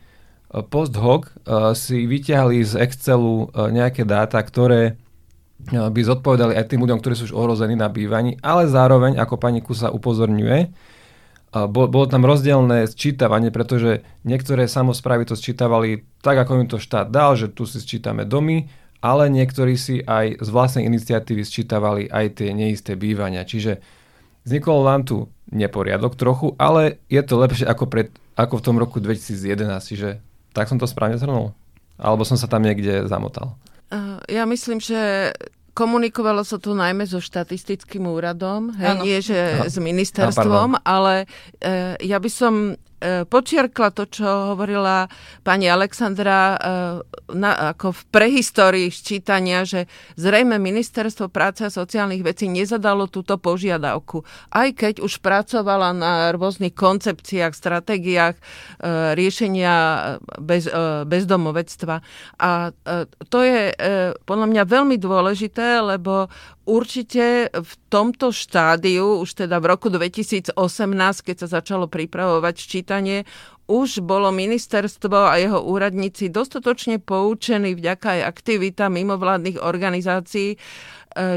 post 0.49 0.97
hoc 0.97 1.29
uh, 1.45 1.77
si 1.77 2.09
vyťahli 2.09 2.65
z 2.65 2.81
Excelu 2.81 3.49
uh, 3.49 3.69
nejaké 3.69 4.09
dáta, 4.09 4.41
ktoré 4.41 4.97
uh, 4.97 5.93
by 5.93 6.01
zodpovedali 6.01 6.57
aj 6.57 6.73
tým 6.73 6.85
ľuďom, 6.85 6.99
ktorí 7.01 7.15
sú 7.15 7.33
už 7.33 7.37
ohrození 7.37 7.77
na 7.77 7.93
bývaní, 7.93 8.41
ale 8.41 8.65
zároveň, 8.65 9.21
ako 9.21 9.37
pani 9.37 9.61
Kusa 9.61 9.93
upozorňuje, 9.93 10.73
bol, 11.49 11.89
bolo 11.89 12.05
tam 12.05 12.29
rozdielne 12.29 12.85
sčítavanie, 12.85 13.49
pretože 13.49 14.05
niektoré 14.21 14.69
samozprávy 14.69 15.25
to 15.25 15.33
sčítavali 15.33 16.05
tak, 16.21 16.37
ako 16.45 16.61
im 16.61 16.69
to 16.69 16.77
štát 16.77 17.09
dal, 17.09 17.41
že 17.41 17.49
tu 17.49 17.65
si 17.65 17.81
sčítame 17.81 18.29
domy, 18.29 18.69
ale 19.01 19.33
niektorí 19.33 19.79
si 19.81 20.05
aj 20.05 20.45
z 20.45 20.49
vlastnej 20.53 20.85
iniciatívy 20.85 21.43
sčítavali 21.47 22.03
aj 22.13 22.43
tie 22.43 22.53
neisté 22.53 23.01
bývania. 23.01 23.49
Čiže 23.49 23.81
vznikol 24.45 24.85
vám 24.85 25.09
tu 25.09 25.17
neporiadok 25.49 26.21
trochu, 26.21 26.53
ale 26.61 27.01
je 27.09 27.23
to 27.25 27.41
lepšie 27.41 27.65
ako, 27.65 27.85
pred, 27.89 28.13
ako 28.37 28.61
v 28.61 28.65
tom 28.69 28.77
roku 28.77 29.01
2011, 29.01 29.65
čiže 29.89 30.21
tak 30.59 30.67
som 30.67 30.83
to 30.83 30.91
správne 30.91 31.15
zhrnul? 31.15 31.55
Alebo 31.95 32.27
som 32.27 32.35
sa 32.35 32.51
tam 32.51 32.67
niekde 32.67 33.07
zamotal? 33.07 33.55
Ja 34.27 34.43
myslím, 34.45 34.83
že 34.83 35.33
komunikovalo 35.79 36.43
sa 36.43 36.59
tu 36.59 36.75
najmä 36.75 37.07
so 37.07 37.23
štatistickým 37.23 38.03
úradom, 38.11 38.75
hej, 38.75 38.99
nie 39.07 39.19
že 39.23 39.39
Aha. 39.39 39.71
s 39.71 39.79
ministerstvom, 39.79 40.75
Aha, 40.75 40.83
ale 40.83 41.15
e, 41.63 41.95
ja 42.03 42.19
by 42.19 42.27
som 42.27 42.75
počiarkla 43.31 43.95
to, 43.95 44.05
čo 44.11 44.55
hovorila 44.55 45.07
pani 45.47 45.71
Alexandra 45.71 46.55
e, 46.55 46.59
na, 47.35 47.73
ako 47.73 47.95
v 47.95 48.03
prehistórii 48.11 48.89
ščítania, 48.91 49.63
že 49.63 49.87
zrejme 50.19 50.59
ministerstvo 50.59 51.31
práce 51.31 51.63
a 51.63 51.71
sociálnych 51.71 52.27
vecí 52.27 52.51
nezadalo 52.51 53.07
túto 53.07 53.39
požiadavku. 53.39 54.27
Aj 54.51 54.69
keď 54.75 54.99
už 54.99 55.23
pracovala 55.23 55.95
na 55.95 56.13
rôznych 56.35 56.75
koncepciách, 56.75 57.55
stratégiách 57.55 58.37
e, 58.37 58.43
riešenia 59.15 59.77
bez, 60.43 60.67
bezdomovectva. 61.07 62.03
A 62.39 62.75
to 63.31 63.39
je 63.47 63.73
podľa 64.27 64.47
mňa 64.51 64.63
veľmi 64.67 64.97
dôležité, 64.99 65.81
lebo 65.83 66.27
určite 66.69 67.49
v 67.49 67.73
tomto 67.89 68.29
štádiu, 68.29 69.25
už 69.25 69.49
teda 69.49 69.57
v 69.57 69.73
roku 69.73 69.89
2018, 69.89 70.53
keď 71.25 71.37
sa 71.41 71.49
začalo 71.49 71.89
pripravovať 71.89 72.55
ščítanie, 72.61 73.25
už 73.69 74.05
bolo 74.05 74.29
ministerstvo 74.29 75.33
a 75.33 75.41
jeho 75.41 75.61
úradníci 75.65 76.29
dostatočne 76.29 77.01
poučení 77.01 77.73
vďaka 77.73 78.21
aj 78.21 78.23
aktivita 78.37 78.93
mimovládnych 78.93 79.61
organizácií, 79.65 80.57
e, 80.57 80.59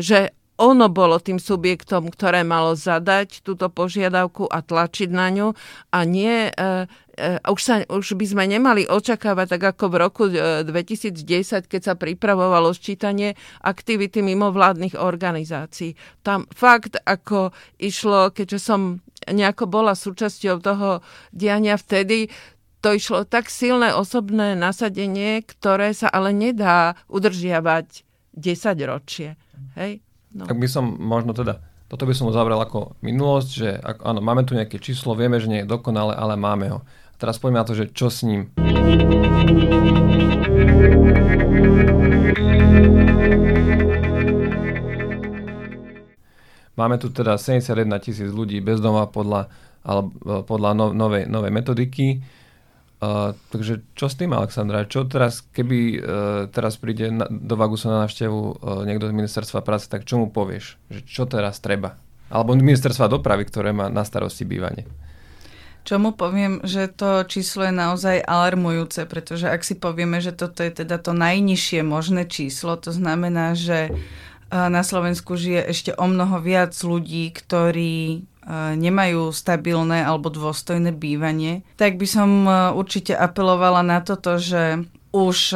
že 0.04 0.36
ono 0.62 0.94
bolo 0.94 1.18
tým 1.18 1.42
subjektom, 1.42 2.14
ktoré 2.14 2.46
malo 2.46 2.78
zadať 2.78 3.42
túto 3.42 3.66
požiadavku 3.72 4.46
a 4.46 4.62
tlačiť 4.62 5.10
na 5.10 5.28
ňu 5.34 5.48
a 5.90 6.00
nie, 6.06 6.48
e, 6.48 6.86
už, 7.46 7.62
sa, 7.62 7.76
už 7.86 8.18
by 8.18 8.26
sme 8.26 8.44
nemali 8.50 8.90
očakávať, 8.90 9.58
tak 9.58 9.64
ako 9.78 9.86
v 9.92 9.96
roku 9.96 10.24
2010, 10.32 11.14
e, 11.22 11.68
keď 11.68 11.82
sa 11.82 11.94
pripravovalo 11.94 12.74
sčítanie 12.74 13.38
aktivity 13.62 14.26
mimovládnych 14.26 14.98
organizácií. 14.98 15.94
Tam 16.26 16.50
fakt, 16.52 16.98
ako 17.06 17.54
išlo, 17.78 18.34
keďže 18.34 18.60
som 18.60 19.04
nejako 19.30 19.70
bola 19.70 19.94
súčasťou 19.94 20.58
toho 20.60 21.06
diania 21.30 21.78
vtedy, 21.78 22.34
to 22.82 22.98
išlo 22.98 23.30
tak 23.30 23.54
silné 23.54 23.94
osobné 23.94 24.58
nasadenie, 24.58 25.46
ktoré 25.46 25.94
sa 25.94 26.10
ale 26.10 26.34
nedá 26.34 26.98
udržiavať 27.14 28.02
10 28.34 28.90
ročie. 28.90 29.38
Hej? 29.78 30.02
No. 30.34 30.50
Tak 30.50 30.58
by 30.58 30.66
som 30.66 30.98
možno 30.98 31.38
teda, 31.38 31.62
toto 31.86 32.10
by 32.10 32.14
som 32.18 32.32
uzavrel 32.32 32.58
ako 32.58 32.98
minulosť, 33.06 33.50
že 33.54 33.70
ako, 33.78 34.02
áno, 34.02 34.20
máme 34.26 34.42
tu 34.48 34.58
nejaké 34.58 34.82
číslo, 34.82 35.14
vieme, 35.14 35.38
že 35.38 35.52
nie 35.52 35.62
je 35.62 35.70
dokonale, 35.70 36.18
ale 36.18 36.34
máme 36.34 36.74
ho. 36.74 36.80
Teraz 37.22 37.38
poďme 37.38 37.62
na 37.62 37.68
to, 37.70 37.78
že 37.78 37.94
čo 37.94 38.10
s 38.10 38.26
ním. 38.26 38.50
Máme 46.74 46.98
tu 46.98 47.14
teda 47.14 47.38
71 47.38 47.86
tisíc 48.02 48.26
ľudí 48.34 48.58
bez 48.58 48.82
doma 48.82 49.06
podľa, 49.06 49.54
ale, 49.86 50.10
podľa 50.50 50.74
no, 50.74 50.86
novej, 50.98 51.30
novej 51.30 51.54
metodiky. 51.54 52.26
Uh, 52.98 53.38
takže 53.54 53.86
čo 53.94 54.10
s 54.10 54.18
tým, 54.18 54.34
Alexandra? 54.34 54.90
Čo 54.90 55.06
teraz, 55.06 55.46
keby 55.46 55.78
uh, 55.78 56.02
teraz 56.50 56.82
príde 56.82 57.14
na, 57.14 57.30
do 57.30 57.54
Vagusu 57.54 57.86
na 57.86 58.02
návštevu 58.02 58.40
uh, 58.42 58.82
niekto 58.82 59.06
z 59.06 59.14
ministerstva 59.14 59.62
práce, 59.62 59.86
tak 59.86 60.10
čo 60.10 60.18
mu 60.18 60.34
povieš? 60.34 60.82
Že 60.90 61.00
čo 61.06 61.24
teraz 61.30 61.62
treba? 61.62 62.02
Alebo 62.34 62.58
ministerstva 62.58 63.06
dopravy, 63.14 63.46
ktoré 63.46 63.78
má 63.78 63.94
na 63.94 64.02
starosti 64.02 64.42
bývanie. 64.42 64.90
Čo 65.82 65.98
mu 65.98 66.14
poviem, 66.14 66.62
že 66.62 66.86
to 66.88 67.26
číslo 67.26 67.66
je 67.66 67.74
naozaj 67.74 68.22
alarmujúce, 68.22 69.10
pretože 69.10 69.50
ak 69.50 69.66
si 69.66 69.74
povieme, 69.74 70.22
že 70.22 70.30
toto 70.30 70.62
je 70.62 70.86
teda 70.86 71.02
to 71.02 71.12
najnižšie 71.18 71.82
možné 71.82 72.30
číslo, 72.30 72.78
to 72.78 72.94
znamená, 72.94 73.58
že 73.58 73.90
na 74.52 74.84
Slovensku 74.84 75.40
žije 75.40 75.64
ešte 75.72 75.92
o 75.98 76.06
mnoho 76.06 76.44
viac 76.44 76.76
ľudí, 76.76 77.34
ktorí 77.34 78.28
nemajú 78.78 79.32
stabilné 79.32 80.04
alebo 80.04 80.34
dôstojné 80.34 80.92
bývanie, 80.92 81.62
tak 81.78 81.96
by 81.96 82.08
som 82.10 82.30
určite 82.74 83.14
apelovala 83.14 83.82
na 83.82 84.02
toto, 84.02 84.42
že 84.42 84.86
už 85.16 85.56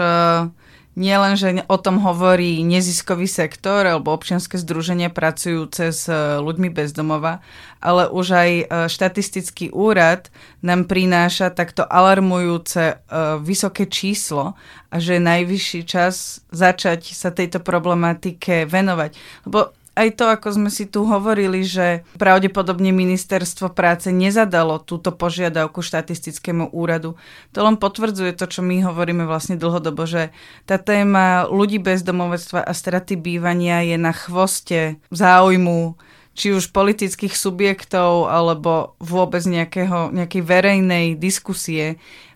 nie 0.95 1.11
len, 1.11 1.35
že 1.35 1.67
o 1.67 1.75
tom 1.75 1.99
hovorí 1.99 2.63
neziskový 2.63 3.27
sektor 3.27 3.83
alebo 3.83 4.15
občianske 4.15 4.55
združenie 4.55 5.11
pracujúce 5.11 5.91
s 5.91 6.07
e, 6.07 6.39
ľuďmi 6.39 6.71
bezdomova, 6.71 7.43
ale 7.83 8.07
už 8.07 8.27
aj 8.31 8.51
e, 8.51 8.63
štatistický 8.87 9.75
úrad 9.75 10.31
nám 10.63 10.87
prináša 10.87 11.51
takto 11.51 11.83
alarmujúce 11.83 12.83
e, 12.87 12.95
vysoké 13.43 13.91
číslo 13.91 14.55
a 14.87 14.95
že 15.03 15.19
je 15.19 15.27
najvyšší 15.27 15.81
čas 15.83 16.39
začať 16.55 17.11
sa 17.11 17.27
tejto 17.35 17.59
problematike 17.59 18.63
venovať. 18.63 19.11
Lebo 19.51 19.75
aj 19.95 20.19
to, 20.19 20.27
ako 20.27 20.47
sme 20.51 20.69
si 20.69 20.83
tu 20.85 21.07
hovorili, 21.07 21.63
že 21.63 22.03
pravdepodobne 22.19 22.91
ministerstvo 22.91 23.71
práce 23.71 24.11
nezadalo 24.11 24.83
túto 24.83 25.15
požiadavku 25.15 25.79
štatistickému 25.79 26.75
úradu. 26.75 27.15
To 27.55 27.63
len 27.63 27.79
potvrdzuje 27.79 28.35
to, 28.35 28.45
čo 28.51 28.59
my 28.59 28.83
hovoríme 28.83 29.23
vlastne 29.23 29.55
dlhodobo, 29.55 30.03
že 30.03 30.35
tá 30.67 30.75
téma 30.75 31.47
ľudí 31.47 31.79
bez 31.79 32.03
domovectva 32.03 32.67
a 32.67 32.71
straty 32.75 33.15
bývania 33.15 33.87
je 33.87 33.95
na 33.95 34.11
chvoste 34.11 34.99
záujmu 35.15 35.95
či 36.35 36.51
už 36.51 36.75
politických 36.75 37.31
subjektov 37.31 38.27
alebo 38.27 38.99
vôbec 38.99 39.41
nejakého, 39.47 40.11
nejakej 40.11 40.41
verejnej 40.43 41.05
diskusie. 41.15 41.95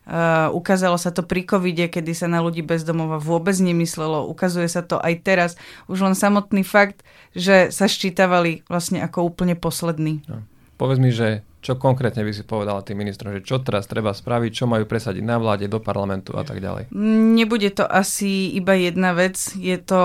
Uh, 0.10 0.50
ukázalo 0.58 0.98
sa 0.98 1.14
to 1.14 1.22
pri 1.22 1.46
covide, 1.46 1.86
kedy 1.86 2.18
sa 2.18 2.26
na 2.26 2.42
ľudí 2.42 2.66
bez 2.66 2.82
domova 2.82 3.22
vôbec 3.22 3.54
nemyslelo. 3.54 4.26
Ukazuje 4.26 4.66
sa 4.66 4.82
to 4.82 4.98
aj 4.98 5.14
teraz. 5.22 5.52
Už 5.86 6.02
len 6.02 6.18
samotný 6.18 6.66
fakt, 6.66 7.06
že 7.38 7.70
sa 7.70 7.86
ščítavali 7.86 8.66
vlastne 8.66 9.06
ako 9.06 9.30
úplne 9.30 9.54
posledný. 9.54 10.26
No. 10.26 10.42
Povedz 10.80 10.98
mi, 10.98 11.14
že 11.14 11.46
čo 11.60 11.76
konkrétne 11.76 12.24
by 12.24 12.32
si 12.32 12.48
povedala 12.48 12.80
tým 12.82 13.04
ministrom, 13.04 13.36
že 13.36 13.44
čo 13.44 13.60
teraz 13.60 13.84
treba 13.86 14.16
spraviť, 14.16 14.64
čo 14.64 14.66
majú 14.66 14.88
presadiť 14.88 15.22
na 15.28 15.36
vláde, 15.36 15.68
do 15.68 15.84
parlamentu 15.84 16.34
a 16.40 16.48
tak 16.48 16.64
ďalej? 16.64 16.90
Nebude 17.36 17.70
to 17.76 17.84
asi 17.84 18.56
iba 18.56 18.80
jedna 18.80 19.12
vec. 19.12 19.36
Je 19.60 19.76
to 19.76 20.02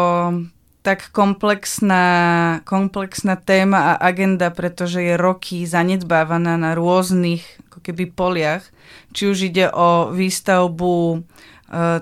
tak 0.85 1.09
komplexná, 1.17 2.05
komplexná 2.69 3.41
téma 3.41 3.97
a 3.97 4.05
agenda, 4.05 4.53
pretože 4.53 5.01
je 5.01 5.17
roky 5.17 5.65
zanedbávaná 5.65 6.61
na 6.61 6.77
rôznych 6.77 7.41
ako 7.73 7.81
keby 7.81 8.13
poliach. 8.13 8.69
Či 9.17 9.33
už 9.33 9.39
ide 9.49 9.73
o 9.73 10.13
výstavbu 10.13 10.93
e, 10.93 11.19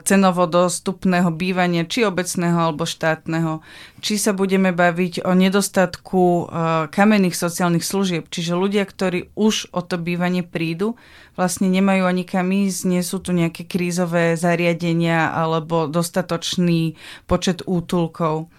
cenovo 0.03 0.51
dostupného 0.51 1.31
bývania, 1.31 1.87
či 1.87 2.03
obecného 2.03 2.59
alebo 2.59 2.83
štátneho. 2.83 3.63
Či 4.03 4.19
sa 4.19 4.35
budeme 4.35 4.75
baviť 4.75 5.23
o 5.23 5.31
nedostatku 5.31 6.23
e, 6.27 6.45
kamenných 6.91 7.39
sociálnych 7.39 7.87
služieb, 7.87 8.27
čiže 8.35 8.59
ľudia, 8.59 8.83
ktorí 8.83 9.31
už 9.39 9.71
o 9.71 9.87
to 9.87 9.95
bývanie 9.95 10.43
prídu, 10.43 10.99
vlastne 11.39 11.71
nemajú 11.71 12.03
ani 12.03 12.27
kam 12.27 12.51
ísť, 12.51 12.91
nie 12.91 13.07
sú 13.07 13.23
tu 13.23 13.31
nejaké 13.31 13.63
krízové 13.63 14.35
zariadenia 14.35 15.31
alebo 15.31 15.87
dostatočný 15.87 16.99
počet 17.31 17.63
útulkov. 17.63 18.51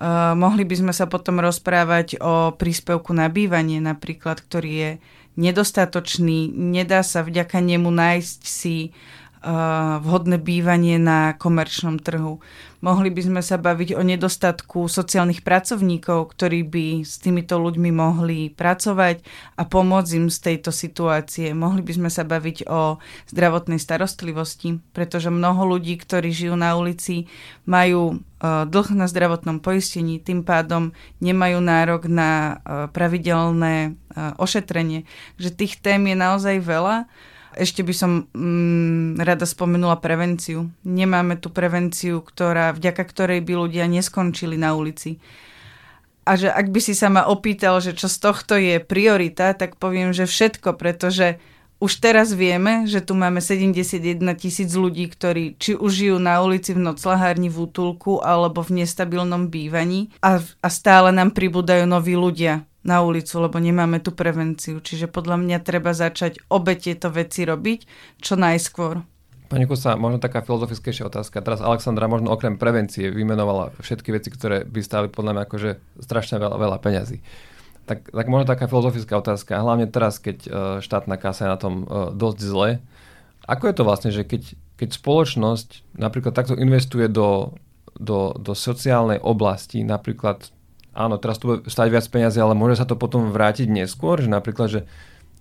Uh, 0.00 0.32
mohli 0.32 0.64
by 0.64 0.80
sme 0.80 0.92
sa 0.96 1.04
potom 1.04 1.44
rozprávať 1.44 2.16
o 2.24 2.56
príspevku 2.56 3.12
na 3.12 3.28
bývanie 3.28 3.84
napríklad, 3.84 4.40
ktorý 4.40 4.70
je 4.72 4.90
nedostatočný, 5.36 6.48
nedá 6.48 7.04
sa 7.04 7.20
vďaka 7.20 7.60
nemu 7.60 7.92
nájsť 7.92 8.40
si 8.48 8.96
vhodné 9.40 10.36
bývanie 10.36 11.00
na 11.00 11.32
komerčnom 11.32 11.96
trhu. 11.96 12.44
Mohli 12.84 13.08
by 13.08 13.20
sme 13.24 13.40
sa 13.40 13.56
baviť 13.56 13.96
o 13.96 14.04
nedostatku 14.04 14.84
sociálnych 14.84 15.40
pracovníkov, 15.40 16.36
ktorí 16.36 16.60
by 16.68 16.86
s 17.00 17.16
týmito 17.24 17.56
ľuďmi 17.56 17.88
mohli 17.88 18.52
pracovať 18.52 19.24
a 19.56 19.64
pomôcť 19.64 20.12
im 20.20 20.28
z 20.28 20.38
tejto 20.44 20.76
situácie. 20.76 21.56
Mohli 21.56 21.80
by 21.80 21.92
sme 21.96 22.10
sa 22.12 22.28
baviť 22.28 22.68
o 22.68 23.00
zdravotnej 23.32 23.80
starostlivosti, 23.80 24.76
pretože 24.92 25.32
mnoho 25.32 25.64
ľudí, 25.72 25.96
ktorí 25.96 26.36
žijú 26.36 26.60
na 26.60 26.76
ulici, 26.76 27.24
majú 27.64 28.20
dlh 28.42 28.88
na 28.96 29.04
zdravotnom 29.04 29.60
poistení, 29.60 30.16
tým 30.16 30.42
pádom 30.42 30.96
nemajú 31.20 31.60
nárok 31.60 32.08
na 32.08 32.64
pravidelné 32.90 34.00
ošetrenie. 34.40 35.04
Že 35.36 35.48
tých 35.52 35.76
tém 35.78 36.00
je 36.08 36.16
naozaj 36.16 36.56
veľa 36.64 37.04
ešte 37.50 37.82
by 37.82 37.94
som 37.94 38.30
mm, 38.30 39.18
rada 39.18 39.42
spomenula 39.42 39.98
prevenciu. 39.98 40.70
Nemáme 40.86 41.34
tu 41.42 41.50
prevenciu, 41.50 42.22
ktorá, 42.22 42.70
vďaka 42.70 43.02
ktorej 43.02 43.42
by 43.42 43.66
ľudia 43.66 43.90
neskončili 43.90 44.54
na 44.54 44.78
ulici. 44.78 45.18
A 46.22 46.38
že 46.38 46.46
ak 46.46 46.70
by 46.70 46.78
si 46.78 46.94
sa 46.94 47.10
ma 47.10 47.26
opýtal, 47.26 47.82
že 47.82 47.90
čo 47.90 48.06
z 48.06 48.16
tohto 48.22 48.54
je 48.54 48.78
priorita, 48.78 49.50
tak 49.58 49.82
poviem, 49.82 50.14
že 50.14 50.30
všetko, 50.30 50.78
pretože 50.78 51.42
už 51.80 51.92
teraz 51.98 52.36
vieme, 52.36 52.84
že 52.84 53.00
tu 53.00 53.16
máme 53.16 53.40
71 53.40 54.20
tisíc 54.36 54.70
ľudí, 54.76 55.08
ktorí 55.08 55.56
či 55.56 55.72
už 55.74 55.90
žijú 55.90 56.16
na 56.20 56.44
ulici 56.44 56.76
v 56.76 56.84
noclahárni 56.84 57.48
v 57.48 57.66
útulku 57.66 58.20
alebo 58.20 58.60
v 58.60 58.84
nestabilnom 58.84 59.48
bývaní 59.48 60.12
a, 60.20 60.44
a 60.44 60.68
stále 60.68 61.08
nám 61.10 61.32
pribúdajú 61.32 61.88
noví 61.88 62.14
ľudia 62.14 62.68
na 62.84 63.00
ulicu, 63.00 63.40
lebo 63.40 63.56
nemáme 63.60 64.00
tú 64.00 64.12
prevenciu. 64.12 64.80
Čiže 64.80 65.08
podľa 65.08 65.40
mňa 65.40 65.58
treba 65.64 65.96
začať 65.96 66.44
obe 66.52 66.76
tieto 66.76 67.08
veci 67.08 67.48
robiť 67.48 67.80
čo 68.20 68.36
najskôr. 68.36 69.00
Pani 69.50 69.66
Kusa, 69.66 69.98
možno 69.98 70.22
taká 70.22 70.46
filozofickejšia 70.46 71.10
otázka. 71.10 71.42
Teraz 71.42 71.58
Alexandra 71.58 72.06
možno 72.06 72.30
okrem 72.30 72.54
prevencie 72.54 73.10
vymenovala 73.10 73.74
všetky 73.82 74.14
veci, 74.14 74.30
ktoré 74.30 74.62
by 74.62 74.78
stáli 74.78 75.06
podľa 75.10 75.32
mňa 75.34 75.42
akože 75.42 75.70
strašne 76.06 76.38
veľa, 76.38 76.54
veľa 76.54 76.78
peňazí. 76.78 77.18
Tak, 77.90 78.14
tak 78.14 78.26
možno 78.30 78.46
taká 78.46 78.70
filozofická 78.70 79.18
otázka. 79.18 79.58
Hlavne 79.58 79.90
teraz, 79.90 80.22
keď 80.22 80.38
e, 80.46 80.50
štátna 80.78 81.18
kasa 81.18 81.50
je 81.50 81.50
na 81.50 81.58
tom 81.58 81.74
e, 81.82 82.14
dosť 82.14 82.38
zle. 82.38 82.70
Ako 83.50 83.66
je 83.66 83.74
to 83.74 83.82
vlastne, 83.82 84.14
že 84.14 84.22
keď, 84.22 84.54
keď 84.78 84.88
spoločnosť 84.94 85.98
napríklad 85.98 86.30
takto 86.30 86.54
investuje 86.54 87.10
do, 87.10 87.58
do, 87.98 88.38
do 88.38 88.54
sociálnej 88.54 89.18
oblasti, 89.18 89.82
napríklad 89.82 90.54
áno, 90.94 91.18
teraz 91.18 91.42
tu 91.42 91.50
bude 91.50 91.66
stať 91.66 91.88
viac 91.90 92.06
peniazy, 92.06 92.38
ale 92.38 92.54
môže 92.54 92.78
sa 92.78 92.86
to 92.86 92.94
potom 92.94 93.30
vrátiť 93.34 93.66
neskôr, 93.66 94.22
že 94.22 94.30
napríklad, 94.30 94.68
že 94.70 94.80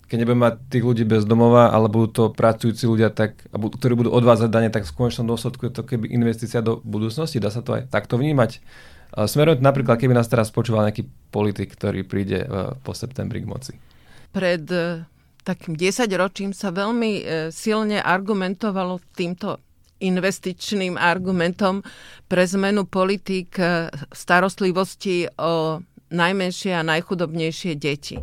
keď 0.10 0.26
nebudeme 0.26 0.50
mať 0.50 0.56
tých 0.74 0.84
ľudí 0.86 1.06
bez 1.06 1.22
domova, 1.30 1.70
ale 1.70 1.86
budú 1.86 2.08
to 2.10 2.24
pracujúci 2.34 2.90
ľudia, 2.90 3.14
tak, 3.14 3.46
ktorí 3.54 3.94
budú 3.94 4.10
odvázať 4.10 4.50
dane, 4.50 4.74
tak 4.74 4.90
v 4.90 4.96
konečnom 4.98 5.30
dôsledku 5.30 5.70
je 5.70 5.74
to 5.74 5.86
keby 5.86 6.10
investícia 6.10 6.66
do 6.66 6.82
budúcnosti. 6.82 7.38
Dá 7.38 7.54
sa 7.54 7.62
to 7.62 7.78
aj 7.78 7.94
takto 7.94 8.18
vnímať. 8.18 8.58
Smerujem 9.10 9.66
napríklad, 9.66 9.98
keby 9.98 10.14
nás 10.14 10.30
teraz 10.30 10.54
počúval 10.54 10.86
nejaký 10.86 11.10
politik, 11.34 11.74
ktorý 11.74 12.06
príde 12.06 12.46
e, 12.46 12.48
po 12.86 12.94
septembri 12.94 13.42
k 13.42 13.50
moci. 13.50 13.74
Pred 14.30 14.66
e, 14.70 15.02
takým 15.42 15.74
10 15.74 16.06
ročím 16.14 16.54
sa 16.54 16.70
veľmi 16.70 17.12
e, 17.18 17.24
silne 17.50 17.98
argumentovalo 17.98 19.02
týmto 19.18 19.58
investičným 20.00 20.96
argumentom 20.96 21.84
pre 22.32 22.48
zmenu 22.48 22.88
politík 22.88 23.60
starostlivosti 24.16 25.28
o 25.36 25.84
najmenšie 26.08 26.72
a 26.72 26.88
najchudobnejšie 26.88 27.76
deti. 27.76 28.16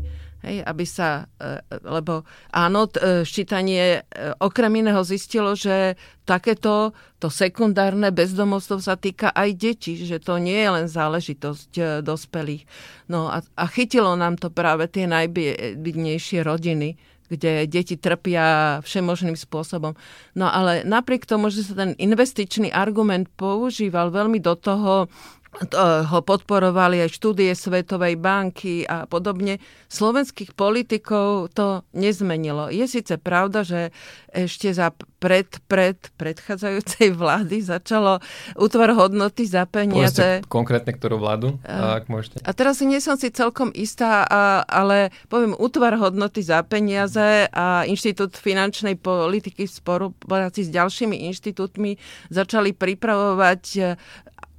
Hej, 0.46 0.62
aby 0.62 0.86
sa, 0.86 1.26
eh, 1.42 1.58
lebo 1.82 2.22
áno, 2.54 2.86
eh, 2.86 3.26
ščítanie 3.26 4.06
okrem 4.38 4.70
iného 4.78 5.02
zistilo, 5.02 5.58
že 5.58 5.98
takéto 6.22 6.94
to 7.18 7.26
sekundárne 7.26 8.14
bezdomovstvo 8.14 8.78
sa 8.78 8.94
týka 8.94 9.34
aj 9.34 9.58
detí, 9.58 9.98
že 9.98 10.22
to 10.22 10.38
nie 10.38 10.54
je 10.54 10.70
len 10.70 10.86
záležitosť 10.86 12.02
dospelých. 12.06 12.62
No 13.10 13.26
a, 13.26 13.42
a 13.42 13.64
chytilo 13.66 14.14
nám 14.14 14.38
to 14.38 14.54
práve 14.54 14.86
tie 14.86 15.10
najbydnejšie 15.10 16.46
rodiny, 16.46 16.94
kde 17.26 17.66
deti 17.66 17.98
trpia 17.98 18.78
všemožným 18.86 19.34
spôsobom. 19.34 19.98
No 20.38 20.46
ale 20.46 20.86
napriek 20.86 21.26
tomu, 21.26 21.50
že 21.50 21.66
sa 21.66 21.74
ten 21.74 21.98
investičný 21.98 22.70
argument 22.70 23.26
používal 23.34 24.14
veľmi 24.14 24.38
do 24.38 24.54
toho, 24.54 25.10
ho 25.82 26.20
podporovali 26.20 27.00
aj 27.00 27.16
štúdie 27.16 27.52
Svetovej 27.56 28.20
banky 28.20 28.84
a 28.84 29.08
podobne. 29.08 29.56
Slovenských 29.88 30.52
politikov 30.52 31.48
to 31.56 31.80
nezmenilo. 31.96 32.68
Je 32.68 32.84
síce 32.84 33.16
pravda, 33.16 33.64
že 33.64 33.80
ešte 34.28 34.68
za 34.76 34.92
pred, 35.16 35.48
pred 35.64 35.96
predchádzajúcej 36.20 37.16
vlády 37.16 37.64
začalo 37.64 38.20
útvar 38.60 38.92
hodnoty 38.92 39.48
za 39.48 39.64
peniaze. 39.64 40.44
Povedzte 40.44 40.52
konkrétne 40.52 40.92
ktorú 40.92 41.16
vládu, 41.16 41.56
a, 41.64 42.04
ak 42.04 42.12
môžete. 42.12 42.44
A 42.44 42.50
teraz 42.52 42.84
nie 42.84 43.00
som 43.00 43.16
si 43.16 43.32
celkom 43.32 43.72
istá, 43.72 44.28
a, 44.28 44.60
ale 44.68 45.08
poviem 45.32 45.56
útvar 45.56 45.96
hodnoty 45.96 46.44
za 46.44 46.60
peniaze 46.68 47.48
a 47.48 47.88
Inštitút 47.88 48.36
finančnej 48.36 49.00
politiky 49.00 49.64
v 49.64 49.72
spolupráci 49.72 50.68
s 50.68 50.70
ďalšími 50.70 51.24
inštitútmi 51.32 51.96
začali 52.28 52.76
pripravovať 52.76 53.96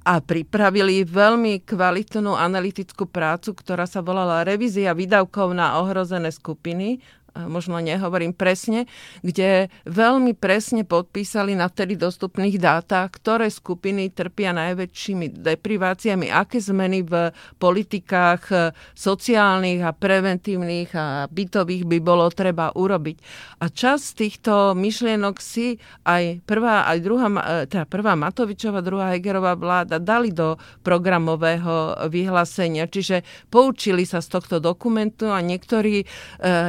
a 0.08 0.24
pripravili 0.24 1.04
veľmi 1.04 1.68
kvalitnú 1.68 2.32
analytickú 2.32 3.04
prácu, 3.04 3.52
ktorá 3.52 3.84
sa 3.84 4.00
volala 4.00 4.40
Revízia 4.40 4.96
výdavkov 4.96 5.52
na 5.52 5.76
ohrozené 5.84 6.32
skupiny 6.32 7.04
možno 7.46 7.78
nehovorím 7.78 8.34
presne, 8.34 8.90
kde 9.22 9.70
veľmi 9.86 10.34
presne 10.34 10.82
podpísali 10.82 11.54
na 11.54 11.70
vtedy 11.70 11.94
dostupných 11.94 12.58
dátach, 12.58 13.14
ktoré 13.14 13.46
skupiny 13.52 14.10
trpia 14.10 14.50
najväčšími 14.56 15.38
depriváciami, 15.38 16.32
aké 16.32 16.58
zmeny 16.58 17.06
v 17.06 17.30
politikách 17.62 18.74
sociálnych 18.96 19.84
a 19.84 19.94
preventívnych 19.94 20.90
a 20.96 21.28
bytových 21.30 21.84
by 21.86 21.98
bolo 22.02 22.26
treba 22.32 22.72
urobiť. 22.74 23.16
A 23.62 23.68
čas 23.68 24.16
týchto 24.16 24.72
myšlienok 24.74 25.36
si 25.38 25.76
aj 26.08 26.42
prvá, 26.48 26.88
aj 26.88 26.98
druhá, 27.04 27.28
teda 27.68 27.84
prvá 27.84 28.16
Matovičová, 28.16 28.80
druhá 28.80 29.12
Hegerová 29.12 29.52
vláda 29.54 30.00
dali 30.00 30.32
do 30.32 30.56
programového 30.80 32.08
vyhlásenia. 32.08 32.88
Čiže 32.88 33.22
poučili 33.52 34.08
sa 34.08 34.24
z 34.24 34.28
tohto 34.32 34.56
dokumentu 34.62 35.28
a 35.28 35.44
niektorí 35.44 36.02
e, 36.02 36.06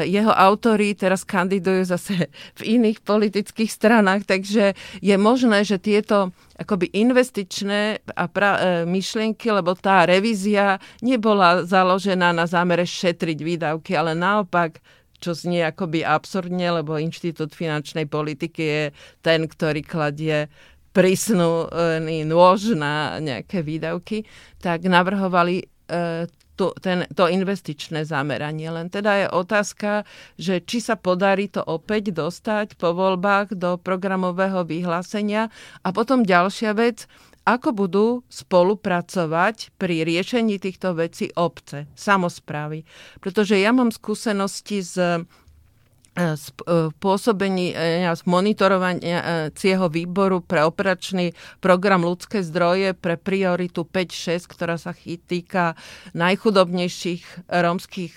jeho 0.09 0.33
autori 0.33 0.58
teraz 0.93 1.23
kandidujú 1.23 1.87
zase 1.87 2.27
v 2.59 2.61
iných 2.77 3.01
politických 3.01 3.71
stranách, 3.71 4.27
takže 4.27 4.75
je 4.99 5.15
možné, 5.15 5.63
že 5.63 5.79
tieto 5.79 6.35
akoby 6.59 6.91
investičné 6.91 8.03
a 8.13 8.25
pra, 8.27 8.51
e, 8.59 8.59
myšlienky, 8.83 9.47
lebo 9.49 9.73
tá 9.79 10.03
revízia 10.03 10.77
nebola 10.99 11.63
založená 11.63 12.35
na 12.35 12.43
zámere 12.43 12.83
šetriť 12.83 13.39
výdavky, 13.39 13.95
ale 13.95 14.11
naopak 14.13 14.83
čo 15.19 15.35
znie 15.35 15.67
akoby 15.67 16.03
absurdne, 16.07 16.79
lebo 16.79 16.95
Inštitút 16.95 17.51
finančnej 17.51 18.07
politiky 18.07 18.63
je 18.63 18.83
ten, 19.19 19.43
ktorý 19.43 19.83
kladie 19.83 20.47
prísnu 20.95 21.69
nôž 22.25 22.73
na 22.73 23.21
nejaké 23.21 23.61
výdavky, 23.61 24.25
tak 24.57 24.87
navrhovali 24.89 25.61
e, 25.61 25.65
to, 26.59 26.75
ten, 26.83 27.07
to 27.15 27.31
investičné 27.31 28.03
zameranie. 28.03 28.67
Len 28.67 28.91
teda 28.91 29.23
je 29.23 29.27
otázka, 29.31 30.03
že 30.35 30.59
či 30.59 30.83
sa 30.83 30.99
podarí 30.99 31.47
to 31.47 31.63
opäť 31.63 32.11
dostať 32.11 32.75
po 32.75 32.91
voľbách 32.91 33.55
do 33.55 33.79
programového 33.79 34.67
vyhlásenia. 34.67 35.47
A 35.87 35.95
potom 35.95 36.27
ďalšia 36.27 36.75
vec, 36.75 37.07
ako 37.47 37.71
budú 37.71 38.07
spolupracovať 38.27 39.71
pri 39.79 40.03
riešení 40.03 40.59
týchto 40.59 40.99
vecí 40.99 41.31
obce, 41.39 41.87
samozprávy. 41.95 42.83
Pretože 43.23 43.55
ja 43.55 43.71
mám 43.71 43.95
skúsenosti 43.95 44.83
z 44.83 45.23
pôsobení 46.99 47.71
e, 47.71 48.05
z 48.09 48.21
monitorovacieho 48.27 49.85
výboru 49.87 50.43
pre 50.43 50.65
operačný 50.65 51.31
program 51.63 52.03
ľudské 52.03 52.43
zdroje 52.43 52.97
pre 52.97 53.15
prioritu 53.15 53.87
5-6, 53.87 54.49
ktorá 54.49 54.75
sa 54.75 54.91
týka 54.99 55.79
najchudobnejších 56.17 57.49
rómskych 57.49 58.13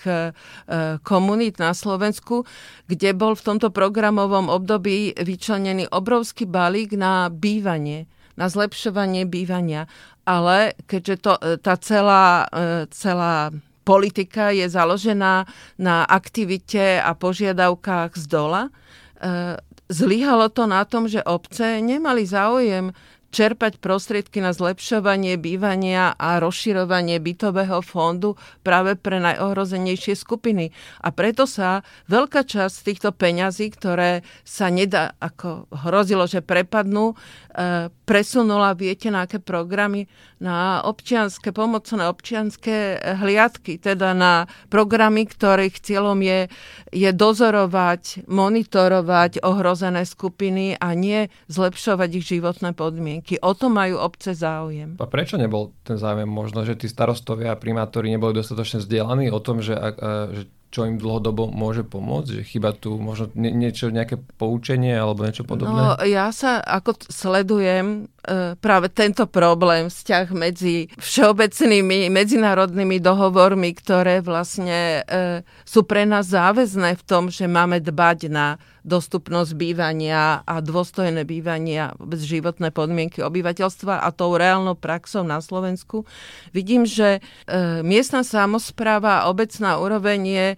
komunít 1.05 1.55
na 1.61 1.71
Slovensku, 1.71 2.43
kde 2.91 3.15
bol 3.15 3.37
v 3.37 3.45
tomto 3.45 3.69
programovom 3.71 4.51
období 4.51 5.15
vyčlenený 5.15 5.87
obrovský 5.89 6.49
balík 6.49 6.95
na 6.97 7.31
bývanie 7.31 8.09
na 8.33 8.49
zlepšovanie 8.49 9.29
bývania. 9.29 9.85
Ale 10.23 10.73
keďže 10.89 11.15
to, 11.21 11.33
tá 11.59 11.75
celá, 11.77 12.47
celá 12.89 13.51
politika 13.83 14.49
je 14.49 14.65
založená 14.67 15.45
na 15.77 15.95
aktivite 16.07 16.99
a 16.99 17.11
požiadavkách 17.13 18.15
z 18.15 18.25
dola. 18.27 18.61
E, 18.67 18.71
zlyhalo 19.91 20.49
to 20.49 20.65
na 20.65 20.87
tom, 20.87 21.11
že 21.11 21.21
obce 21.23 21.83
nemali 21.83 22.23
záujem 22.23 22.95
čerpať 23.33 23.81
prostriedky 23.81 24.37
na 24.45 24.53
zlepšovanie 24.53 25.41
bývania 25.41 26.13
a 26.13 26.37
rozširovanie 26.37 27.17
bytového 27.17 27.81
fondu 27.81 28.37
práve 28.61 28.93
pre 28.93 29.17
najohrozenejšie 29.17 30.13
skupiny. 30.13 30.69
A 31.01 31.09
preto 31.09 31.49
sa 31.49 31.81
veľká 32.13 32.45
časť 32.45 32.75
týchto 32.85 33.09
peňazí, 33.09 33.73
ktoré 33.73 34.21
sa 34.45 34.69
nedá, 34.69 35.17
ako 35.17 35.65
hrozilo, 35.73 36.29
že 36.29 36.45
prepadnú, 36.45 37.11
e, 37.11 37.15
presunula, 38.03 38.73
viete, 38.73 39.13
na 39.13 39.29
aké 39.29 39.37
programy? 39.37 40.09
Na 40.41 40.83
občianské, 40.83 41.55
pomocné 41.55 42.09
občianské 42.09 42.99
hliadky, 42.99 43.79
teda 43.79 44.11
na 44.11 44.49
programy, 44.67 45.23
ktorých 45.29 45.79
cieľom 45.79 46.19
je, 46.19 46.51
je 46.91 47.09
dozorovať, 47.13 48.27
monitorovať 48.27 49.39
ohrozené 49.45 50.03
skupiny 50.03 50.75
a 50.75 50.91
nie 50.97 51.31
zlepšovať 51.47 52.09
ich 52.19 52.25
životné 52.27 52.75
podmienky. 52.75 53.39
O 53.39 53.55
to 53.55 53.71
majú 53.71 54.01
obce 54.01 54.35
záujem. 54.35 54.99
A 54.99 55.07
prečo 55.07 55.39
nebol 55.39 55.71
ten 55.87 55.95
záujem? 55.95 56.27
Možno, 56.27 56.67
že 56.67 56.75
tí 56.75 56.91
starostovia 56.91 57.55
a 57.55 57.61
primátori 57.61 58.11
neboli 58.11 58.35
dostatočne 58.35 58.83
vzdelaní 58.83 59.31
o 59.31 59.39
tom, 59.39 59.63
že, 59.63 59.77
že 60.33 60.43
čo 60.73 60.89
im 60.89 60.97
dlhodobo 60.97 61.53
môže 61.53 61.85
pomôcť? 61.85 62.41
Že 62.41 62.43
chyba 62.49 62.73
tu 62.73 62.97
možno 62.97 63.29
nie, 63.37 63.53
niečo, 63.53 63.93
nejaké 63.93 64.17
poučenie 64.17 64.97
alebo 64.97 65.21
niečo 65.21 65.45
podobné? 65.45 65.77
No, 65.77 65.93
ja 66.01 66.33
sa 66.33 66.57
ako 66.65 66.97
sledujem 67.13 68.09
práve 68.63 68.87
tento 68.87 69.27
problém, 69.27 69.91
vzťah 69.91 70.25
medzi 70.31 70.87
všeobecnými 70.95 72.07
medzinárodnými 72.07 73.03
dohovormi, 73.03 73.75
ktoré 73.75 74.23
vlastne 74.23 75.03
e, 75.03 75.43
sú 75.67 75.83
pre 75.83 76.07
nás 76.07 76.31
záväzné 76.31 76.95
v 76.95 77.03
tom, 77.03 77.27
že 77.27 77.51
máme 77.51 77.83
dbať 77.83 78.31
na 78.31 78.55
dostupnosť 78.83 79.51
bývania 79.55 80.43
a 80.43 80.59
dôstojné 80.59 81.23
bývania, 81.23 81.95
vôbec 81.95 82.19
životné 82.19 82.71
podmienky 82.75 83.23
obyvateľstva 83.23 84.03
a 84.03 84.07
tou 84.11 84.35
reálnou 84.35 84.75
praxou 84.75 85.23
na 85.23 85.39
Slovensku. 85.39 86.03
Vidím, 86.51 86.83
že 86.83 87.19
e, 87.19 87.21
miestna 87.83 88.23
samozpráva 88.23 89.23
a 89.23 89.27
obecná 89.31 89.79
úroveň 89.79 90.19
je 90.23 90.47
e, 90.51 90.57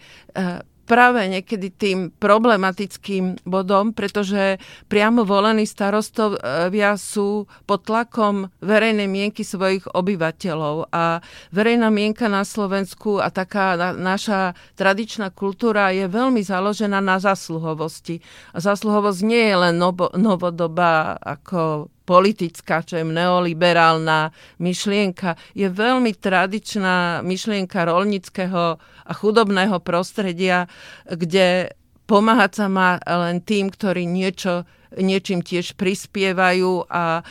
práve 0.86 1.26
niekedy 1.26 1.74
tým 1.74 1.98
problematickým 2.14 3.42
bodom, 3.44 3.92
pretože 3.92 4.62
priamo 4.86 5.26
volení 5.26 5.66
starostovia 5.66 6.94
sú 6.96 7.50
pod 7.66 7.90
tlakom 7.90 8.54
verejnej 8.62 9.10
mienky 9.10 9.42
svojich 9.42 9.90
obyvateľov 9.90 10.94
a 10.94 11.26
verejná 11.50 11.90
mienka 11.90 12.30
na 12.30 12.46
Slovensku 12.46 13.18
a 13.18 13.34
taká 13.34 13.74
naša 13.98 14.54
tradičná 14.78 15.34
kultúra 15.34 15.90
je 15.90 16.06
veľmi 16.06 16.46
založená 16.46 17.02
na 17.02 17.18
zasluhovosti. 17.18 18.22
A 18.54 18.62
zasluhovosť 18.62 19.20
nie 19.26 19.44
je 19.50 19.56
len 19.58 19.76
novodobá 20.16 21.18
ako 21.18 21.90
politická, 22.06 22.86
čo 22.86 23.02
je 23.02 23.06
neoliberálna 23.06 24.30
myšlienka, 24.62 25.36
je 25.58 25.68
veľmi 25.68 26.14
tradičná 26.14 27.26
myšlienka 27.26 27.90
rolnického 27.90 28.78
a 28.80 29.12
chudobného 29.14 29.82
prostredia, 29.82 30.70
kde 31.10 31.74
pomáhať 32.06 32.52
sa 32.54 32.66
má 32.70 33.02
len 33.02 33.42
tým, 33.42 33.74
ktorí 33.74 34.06
niečo 34.06 34.70
niečím 35.00 35.44
tiež 35.44 35.76
prispievajú 35.76 36.88
a 36.88 37.22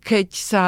keď 0.00 0.28
sa 0.32 0.66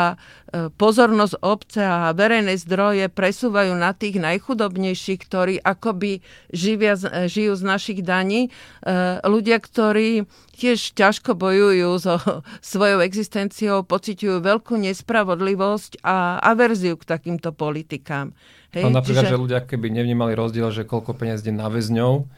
e, 0.50 0.68
pozornosť 0.72 1.34
obce 1.40 1.82
a 1.84 2.12
verejné 2.16 2.56
zdroje 2.60 3.06
presúvajú 3.12 3.76
na 3.76 3.92
tých 3.92 4.20
najchudobnejších, 4.20 5.20
ktorí 5.24 5.54
akoby 5.60 6.20
živia, 6.52 6.96
žijú 7.28 7.56
z 7.56 7.62
našich 7.64 8.00
daní, 8.00 8.48
e, 8.48 9.20
ľudia, 9.24 9.60
ktorí 9.60 10.24
tiež 10.60 10.92
ťažko 10.92 11.32
bojujú 11.36 11.90
so 11.96 12.16
svojou 12.72 13.00
existenciou, 13.00 13.84
pociťujú 13.84 14.44
veľkú 14.44 14.76
nespravodlivosť 14.76 16.04
a 16.04 16.40
averziu 16.44 17.00
k 17.00 17.04
takýmto 17.08 17.56
politikám. 17.56 18.36
Hej, 18.70 18.86
no 18.86 18.94
napríklad, 18.94 19.26
čiže... 19.26 19.34
že 19.34 19.42
ľudia 19.42 19.60
keby 19.66 19.90
nevnímali 19.90 20.38
rozdiel, 20.38 20.70
že 20.70 20.86
koľko 20.86 21.18
peniaz 21.18 21.42
ide 21.42 21.56
na 21.56 21.66
väzňov, 21.66 22.28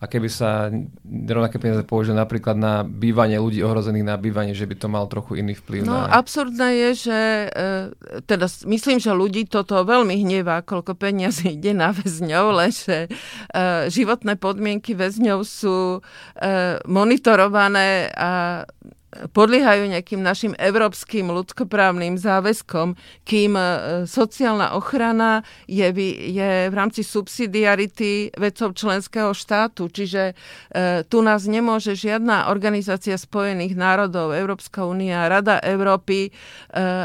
a 0.00 0.08
keby 0.08 0.32
sa 0.32 0.72
rovnaké 1.04 1.60
peniaze 1.60 1.84
použili 1.84 2.16
napríklad 2.16 2.56
na 2.56 2.80
bývanie 2.88 3.36
ľudí 3.36 3.60
ohrozených 3.60 4.08
na 4.08 4.16
bývanie, 4.16 4.56
že 4.56 4.64
by 4.64 4.74
to 4.80 4.88
mal 4.88 5.04
trochu 5.12 5.44
iný 5.44 5.52
vplyv 5.60 5.84
no, 5.84 5.92
na... 5.92 6.16
absurdné 6.16 6.68
je, 6.88 6.90
že 7.04 7.20
e, 7.20 7.48
teda 8.24 8.48
myslím, 8.64 8.96
že 8.96 9.12
ľudí 9.12 9.44
toto 9.44 9.76
veľmi 9.76 10.24
hnevá, 10.24 10.64
koľko 10.64 10.96
peniazy 10.96 11.52
ide 11.60 11.76
na 11.76 11.92
väzňov, 11.92 12.44
lenže 12.48 13.06
e, 13.06 13.08
životné 13.92 14.40
podmienky 14.40 14.96
väzňov 14.96 15.44
sú 15.44 16.00
e, 16.00 16.80
monitorované 16.88 18.08
a 18.16 18.64
podliehajú 19.10 19.90
nejakým 19.90 20.22
našim 20.22 20.52
európskym 20.54 21.34
ľudskoprávnym 21.34 22.14
záväzkom, 22.14 22.94
kým 23.26 23.52
e, 23.58 23.62
sociálna 24.06 24.78
ochrana 24.78 25.42
je, 25.66 25.90
je 26.30 26.50
v 26.70 26.74
rámci 26.74 27.02
subsidiarity 27.02 28.30
vecov 28.38 28.78
členského 28.78 29.34
štátu. 29.34 29.90
Čiže 29.90 30.22
e, 30.30 30.34
tu 31.10 31.18
nás 31.26 31.42
nemôže 31.50 31.98
žiadna 31.98 32.54
organizácia 32.54 33.18
Spojených 33.18 33.74
národov, 33.74 34.30
Európska 34.30 34.86
únia, 34.86 35.26
Rada 35.26 35.58
Európy 35.58 36.30
e, 36.30 36.30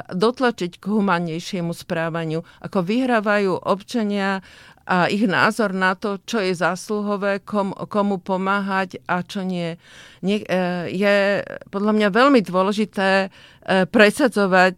dotlačiť 0.06 0.78
k 0.78 0.86
humannejšiemu 0.86 1.74
správaniu. 1.74 2.46
Ako 2.62 2.86
vyhrávajú 2.86 3.66
občania 3.66 4.46
a 4.86 5.10
ich 5.10 5.26
názor 5.26 5.74
na 5.74 5.98
to, 5.98 6.22
čo 6.30 6.38
je 6.38 6.54
zásluhové, 6.54 7.42
kom, 7.42 7.74
komu 7.90 8.22
pomáhať 8.22 9.02
a 9.10 9.26
čo 9.26 9.42
nie. 9.42 9.82
nie. 10.22 10.46
E, 10.46 10.90
je 10.94 11.42
podľa 11.74 11.92
mňa 11.98 12.08
veľmi 12.14 12.46
dôležité 12.46 13.34
presadzovať 13.66 14.78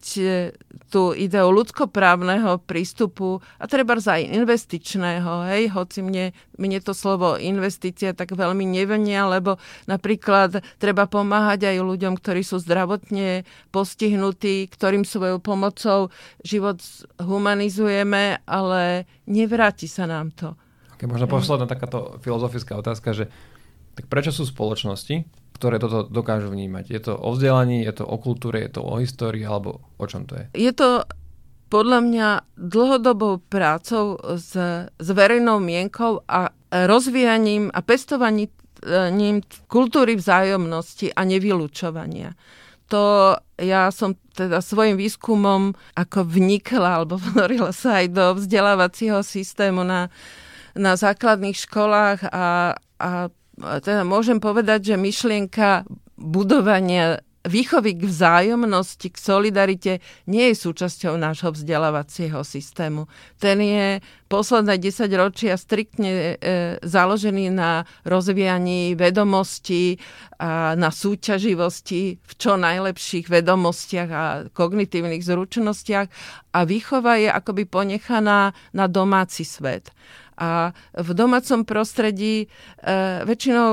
tú 0.88 1.12
ideu 1.12 1.52
ľudskoprávneho 1.52 2.64
prístupu 2.64 3.44
a 3.60 3.68
treba 3.68 4.00
aj 4.00 4.24
investičného, 4.24 5.52
hej, 5.52 5.64
hoci 5.76 6.00
mne, 6.00 6.32
mne 6.56 6.80
to 6.80 6.96
slovo 6.96 7.36
investícia 7.36 8.16
tak 8.16 8.32
veľmi 8.32 8.64
nevenia, 8.64 9.28
lebo 9.28 9.60
napríklad 9.92 10.64
treba 10.80 11.04
pomáhať 11.04 11.76
aj 11.76 11.78
ľuďom, 11.84 12.16
ktorí 12.16 12.40
sú 12.40 12.64
zdravotne 12.64 13.44
postihnutí, 13.76 14.72
ktorým 14.72 15.04
svojou 15.04 15.44
pomocou 15.44 16.08
život 16.48 16.80
humanizujeme, 17.20 18.40
ale 18.48 19.04
nevráti 19.28 19.92
sa 19.92 20.08
nám 20.08 20.32
to. 20.32 20.56
Okay, 20.96 21.06
možno 21.06 21.28
posledná 21.28 21.68
takáto 21.68 22.16
filozofická 22.24 22.80
otázka, 22.80 23.12
že 23.12 23.28
tak 23.98 24.08
prečo 24.08 24.30
sú 24.30 24.46
spoločnosti, 24.46 25.26
ktoré 25.58 25.82
toto 25.82 26.06
dokážu 26.06 26.54
vnímať. 26.54 26.86
Je 26.94 27.02
to 27.02 27.14
o 27.18 27.34
vzdelaní, 27.34 27.82
je 27.82 27.94
to 27.98 28.06
o 28.06 28.18
kultúre, 28.22 28.62
je 28.70 28.78
to 28.78 28.82
o 28.86 29.02
histórii, 29.02 29.42
alebo 29.42 29.82
o 29.98 30.06
čom 30.06 30.30
to 30.30 30.38
je? 30.38 30.46
Je 30.54 30.72
to 30.72 31.04
podľa 31.68 32.00
mňa 32.00 32.30
dlhodobou 32.56 33.44
prácou 33.44 34.16
s, 34.40 34.56
s 34.88 35.08
verejnou 35.12 35.60
mienkou 35.60 36.24
a 36.24 36.54
rozvíjaním 36.72 37.74
a 37.74 37.80
pestovaním 37.84 39.42
kultúry 39.68 40.16
vzájomnosti 40.16 41.12
a 41.12 41.26
nevylúčovania. 41.26 42.38
To 42.88 43.36
ja 43.60 43.92
som 43.92 44.16
teda 44.32 44.64
svojim 44.64 44.96
výskumom 44.96 45.76
ako 45.98 46.24
vnikla 46.24 47.04
alebo 47.04 47.20
vnorila 47.34 47.76
sa 47.76 48.00
aj 48.04 48.08
do 48.14 48.26
vzdelávacieho 48.40 49.20
systému 49.26 49.84
na, 49.84 50.08
na 50.78 50.96
základných 50.96 51.58
školách 51.58 52.32
a, 52.32 52.78
a 53.02 53.12
teda 53.58 54.06
môžem 54.06 54.38
povedať, 54.38 54.94
že 54.94 54.96
myšlienka 55.02 55.86
budovania 56.18 57.22
výchovy 57.48 57.96
k 57.96 58.04
vzájomnosti, 58.06 59.08
k 59.08 59.18
solidarite 59.18 59.94
nie 60.28 60.52
je 60.52 60.62
súčasťou 60.68 61.16
nášho 61.16 61.56
vzdelávacieho 61.56 62.44
systému. 62.44 63.08
Ten 63.40 63.64
je 63.64 63.88
posledné 64.28 64.76
10 64.78 65.08
ročia 65.16 65.56
striktne 65.56 66.12
e, 66.12 66.34
založený 66.84 67.56
na 67.56 67.88
rozvíjaní 68.04 68.94
vedomostí 69.00 69.98
a 70.38 70.76
na 70.76 70.92
súťaživosti 70.92 72.20
v 72.20 72.34
čo 72.36 72.60
najlepších 72.60 73.32
vedomostiach 73.32 74.10
a 74.12 74.24
kognitívnych 74.52 75.24
zručnostiach 75.24 76.08
a 76.54 76.60
výchova 76.68 77.18
je 77.18 77.32
akoby 77.32 77.64
ponechaná 77.66 78.52
na 78.76 78.86
domáci 78.86 79.48
svet. 79.48 79.90
A 80.38 80.72
v 80.94 81.10
domácom 81.18 81.66
prostredí 81.66 82.46
e, 82.46 82.48
väčšinou 83.26 83.72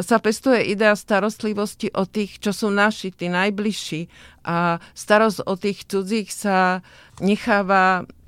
sa 0.00 0.18
pestuje 0.18 0.74
idea 0.74 0.96
starostlivosti 0.96 1.92
o 1.94 2.08
tých, 2.08 2.42
čo 2.42 2.50
sú 2.50 2.68
naši, 2.72 3.14
tí 3.14 3.30
najbližší. 3.30 4.08
A 4.48 4.82
starosť 4.96 5.46
o 5.46 5.54
tých 5.54 5.86
cudzích 5.86 6.32
sa 6.32 6.82
necháva 7.22 8.02
E, 8.02 8.23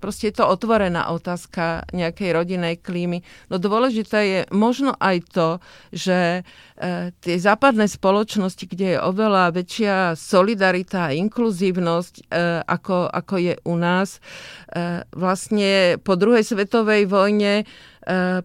proste 0.00 0.32
je 0.32 0.40
to 0.40 0.44
otvorená 0.48 1.12
otázka 1.12 1.84
nejakej 1.92 2.30
rodinej 2.32 2.80
klímy. 2.80 3.20
No 3.52 3.60
dôležité 3.60 4.18
je 4.24 4.40
možno 4.48 4.96
aj 4.96 5.16
to, 5.28 5.48
že 5.92 6.40
e, 6.40 7.12
tie 7.12 7.36
západné 7.36 7.84
spoločnosti, 7.88 8.64
kde 8.64 8.96
je 8.96 9.04
oveľa 9.04 9.52
väčšia 9.52 10.16
solidarita 10.16 11.12
a 11.12 11.16
inkluzívnosť, 11.16 12.14
e, 12.16 12.22
ako, 12.64 13.08
ako 13.12 13.34
je 13.36 13.54
u 13.64 13.74
nás, 13.76 14.20
vlastne 15.16 15.96
po 16.04 16.12
druhej 16.14 16.44
svetovej 16.44 17.08
vojne 17.08 17.64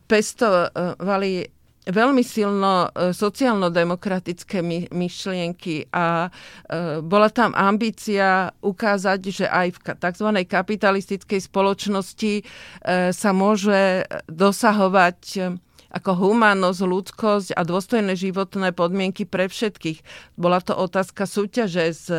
pestovali 0.08 1.52
veľmi 1.88 2.24
silno 2.24 2.88
e, 2.88 3.12
sociálno-demokratické 3.12 4.64
my, 4.64 4.92
myšlienky 4.92 5.92
a 5.92 6.28
e, 6.28 6.30
bola 7.04 7.28
tam 7.28 7.52
ambícia 7.52 8.52
ukázať, 8.64 9.20
že 9.28 9.46
aj 9.48 9.68
v 9.76 9.80
tzv. 10.00 10.30
kapitalistickej 10.48 11.40
spoločnosti 11.44 12.34
e, 12.40 12.44
sa 13.12 13.32
môže 13.36 14.08
dosahovať 14.32 15.52
ako 15.94 16.12
humánnosť, 16.18 16.82
ľudskosť 16.90 17.50
a 17.54 17.62
dôstojné 17.62 18.18
životné 18.18 18.74
podmienky 18.74 19.30
pre 19.30 19.46
všetkých. 19.46 20.02
Bola 20.34 20.58
to 20.58 20.74
otázka 20.74 21.30
súťaže 21.30 21.86
s 21.94 22.10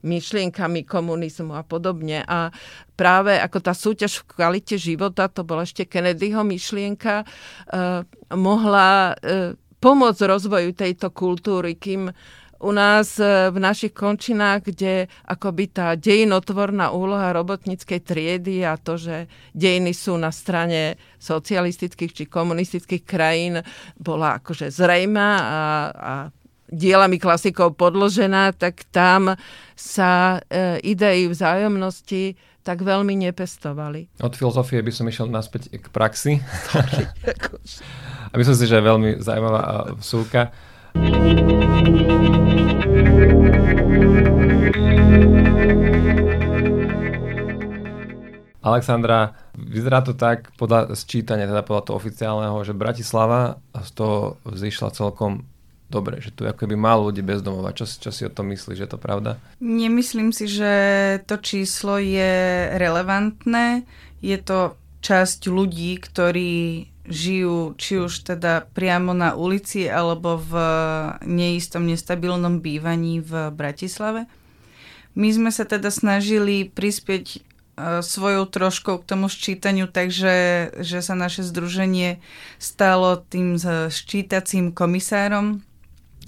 myšlienkami 0.00 0.88
komunizmu 0.88 1.52
a 1.52 1.60
podobne. 1.60 2.24
A 2.24 2.48
práve 2.96 3.36
ako 3.36 3.58
tá 3.60 3.76
súťaž 3.76 4.24
v 4.24 4.32
kvalite 4.32 4.80
života, 4.80 5.28
to 5.28 5.44
bola 5.44 5.68
ešte 5.68 5.84
Kennedyho 5.84 6.40
myšlienka, 6.40 7.28
eh, 7.28 8.02
mohla 8.32 9.12
eh, 9.20 9.52
pomôcť 9.78 10.20
rozvoju 10.24 10.72
tejto 10.72 11.12
kultúry, 11.12 11.76
kým 11.76 12.08
u 12.58 12.70
nás 12.74 13.18
e, 13.22 13.50
v 13.50 13.58
našich 13.58 13.94
končinách, 13.94 14.70
kde 14.70 15.06
akoby 15.26 15.64
tá 15.70 15.94
dejinotvorná 15.94 16.90
úloha 16.90 17.30
robotníckej 17.30 18.00
triedy 18.02 18.66
a 18.66 18.74
to, 18.74 18.98
že 18.98 19.30
dejiny 19.54 19.94
sú 19.94 20.18
na 20.18 20.34
strane 20.34 20.98
socialistických 21.22 22.12
či 22.12 22.24
komunistických 22.26 23.02
krajín, 23.06 23.62
bola 23.94 24.42
akože 24.42 24.74
zrejma 24.74 25.30
a, 25.38 25.62
a 25.94 26.12
dielami 26.68 27.16
klasikov 27.16 27.78
podložená, 27.78 28.52
tak 28.58 28.84
tam 28.90 29.38
sa 29.78 30.42
e, 30.50 30.82
idei 30.84 31.30
vzájomnosti 31.30 32.36
tak 32.68 32.84
veľmi 32.84 33.16
nepestovali. 33.16 34.20
Od 34.20 34.34
filozofie 34.36 34.84
by 34.84 34.92
som 34.92 35.08
išiel 35.08 35.32
naspäť 35.32 35.72
k 35.72 35.88
praxi. 35.88 36.44
a 38.28 38.34
myslím 38.40 38.56
si, 38.60 38.68
že 38.68 38.76
je 38.76 38.84
veľmi 38.84 39.10
zaujímavá 39.24 39.96
vsúka. 39.96 40.52
Alexandra, 48.68 49.34
vyzerá 49.56 50.04
to 50.04 50.12
tak 50.12 50.52
podľa 50.60 50.92
sčítania, 50.94 51.48
teda 51.48 51.64
podľa 51.64 51.82
toho 51.88 51.96
oficiálneho, 51.96 52.56
že 52.62 52.76
Bratislava 52.76 53.60
z 53.72 53.90
toho 53.96 54.18
vzýšla 54.44 54.94
celkom 54.94 55.48
dobre, 55.88 56.20
že 56.20 56.30
tu 56.30 56.44
ako 56.44 56.68
by 56.68 56.76
málo 56.76 57.08
ľudí 57.08 57.24
bez 57.24 57.40
domova. 57.40 57.72
Čo, 57.72 57.88
čo 57.88 58.12
si 58.12 58.22
o 58.28 58.32
tom 58.32 58.52
myslíš, 58.52 58.76
že 58.76 58.84
je 58.84 58.92
to 58.92 59.00
pravda? 59.00 59.40
Nemyslím 59.58 60.30
si, 60.36 60.44
že 60.44 60.72
to 61.24 61.40
číslo 61.40 61.96
je 61.96 62.68
relevantné. 62.76 63.88
Je 64.20 64.36
to 64.36 64.76
časť 65.00 65.48
ľudí, 65.48 65.96
ktorí 65.96 66.86
žijú 67.08 67.72
či 67.80 68.04
už 68.04 68.36
teda 68.36 68.68
priamo 68.76 69.16
na 69.16 69.32
ulici 69.32 69.88
alebo 69.88 70.36
v 70.36 70.52
neistom, 71.24 71.88
nestabilnom 71.88 72.60
bývaní 72.60 73.24
v 73.24 73.48
Bratislave. 73.48 74.28
My 75.16 75.32
sme 75.32 75.48
sa 75.48 75.64
teda 75.64 75.88
snažili 75.88 76.68
prispieť 76.68 77.47
svojou 78.02 78.44
troškou 78.50 78.98
k 79.02 79.08
tomu 79.08 79.30
ščítaniu, 79.30 79.86
takže 79.86 80.34
že 80.82 80.98
sa 80.98 81.14
naše 81.14 81.46
združenie 81.46 82.18
stalo 82.58 83.22
tým 83.22 83.58
ščítacím 83.88 84.74
komisárom 84.74 85.62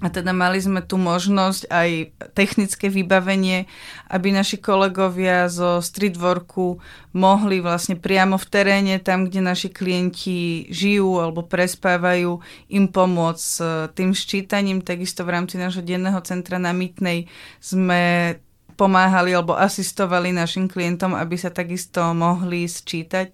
a 0.01 0.09
teda 0.09 0.33
mali 0.33 0.57
sme 0.57 0.81
tu 0.81 0.97
možnosť 0.97 1.69
aj 1.69 1.89
technické 2.33 2.89
vybavenie, 2.89 3.69
aby 4.09 4.33
naši 4.33 4.57
kolegovia 4.57 5.45
zo 5.45 5.77
streetworku 5.77 6.81
mohli 7.13 7.61
vlastne 7.61 7.93
priamo 7.93 8.41
v 8.41 8.49
teréne, 8.49 8.95
tam, 8.97 9.29
kde 9.29 9.45
naši 9.45 9.69
klienti 9.69 10.65
žijú 10.73 11.21
alebo 11.21 11.45
prespávajú, 11.45 12.41
im 12.73 12.89
pomôcť 12.89 13.43
s 13.45 13.61
tým 13.93 14.17
ščítaním. 14.17 14.81
Takisto 14.81 15.21
v 15.21 15.37
rámci 15.37 15.61
nášho 15.61 15.85
denného 15.85 16.17
centra 16.25 16.57
na 16.57 16.73
Mytnej 16.73 17.29
sme 17.61 18.41
pomáhali 18.75 19.35
alebo 19.35 19.55
asistovali 19.55 20.35
našim 20.35 20.67
klientom, 20.67 21.15
aby 21.17 21.35
sa 21.37 21.49
takisto 21.53 22.01
mohli 22.15 22.67
sčítať. 22.67 23.31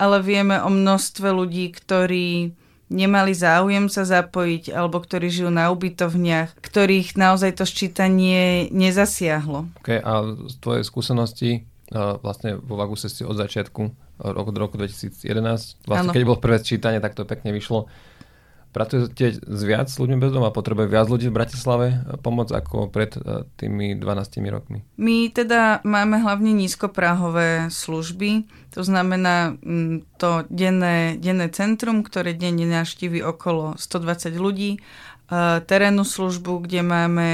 Ale 0.00 0.18
vieme 0.24 0.58
o 0.58 0.72
množstve 0.72 1.30
ľudí, 1.30 1.70
ktorí 1.70 2.56
nemali 2.92 3.32
záujem 3.32 3.88
sa 3.88 4.04
zapojiť 4.04 4.76
alebo 4.76 5.00
ktorí 5.00 5.32
žijú 5.32 5.48
na 5.48 5.72
ubytovniach, 5.72 6.60
ktorých 6.60 7.16
naozaj 7.16 7.56
to 7.56 7.64
ščítanie 7.64 8.68
nezasiahlo. 8.68 9.72
Okay, 9.80 10.02
a 10.02 10.26
z 10.48 10.54
tvojej 10.60 10.84
skúsenosti 10.84 11.50
vlastne 11.92 12.56
vo 12.56 12.80
Vaguse 12.80 13.12
si 13.12 13.20
od 13.24 13.36
začiatku 13.36 13.82
roku, 14.22 14.50
roku 14.52 14.74
2011, 14.80 15.84
vlastne 15.84 16.08
ano. 16.08 16.14
keď 16.14 16.22
bolo 16.24 16.40
prvé 16.40 16.56
sčítanie, 16.60 17.00
tak 17.04 17.12
to 17.12 17.28
pekne 17.28 17.52
vyšlo. 17.52 17.88
Pracujete 18.72 19.36
s 19.36 19.60
viac 19.68 19.92
ľuďmi 19.92 20.16
bez 20.16 20.32
doma? 20.32 20.48
Potrebuje 20.48 20.88
viac 20.88 21.04
ľudí 21.04 21.28
v 21.28 21.36
Bratislave 21.36 21.86
pomoc 22.24 22.48
ako 22.48 22.88
pred 22.88 23.12
e, 23.20 23.44
tými 23.60 24.00
12 24.00 24.40
rokmi? 24.48 24.80
My 24.96 25.28
teda 25.28 25.84
máme 25.84 26.24
hlavne 26.24 26.56
nízkopráhové 26.56 27.68
služby, 27.68 28.48
to 28.72 28.80
znamená 28.80 29.60
mm, 29.60 30.16
to 30.16 30.48
denné, 30.48 31.20
denné 31.20 31.52
centrum, 31.52 32.00
ktoré 32.00 32.32
denne 32.32 32.64
navštíví 32.64 33.20
okolo 33.20 33.76
120 33.76 34.40
ľudí, 34.40 34.80
e, 34.80 34.80
terénnu 35.60 36.08
službu, 36.08 36.64
kde 36.64 36.80
máme 36.80 37.30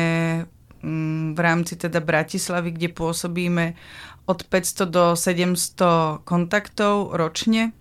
mm, 0.83 1.38
v 1.38 1.40
rámci 1.40 1.79
teda 1.79 2.03
Bratislavy, 2.03 2.74
kde 2.74 2.90
pôsobíme 2.90 3.79
od 4.27 4.42
500 4.42 4.90
do 4.90 5.05
700 5.14 6.27
kontaktov 6.27 7.14
ročne 7.14 7.78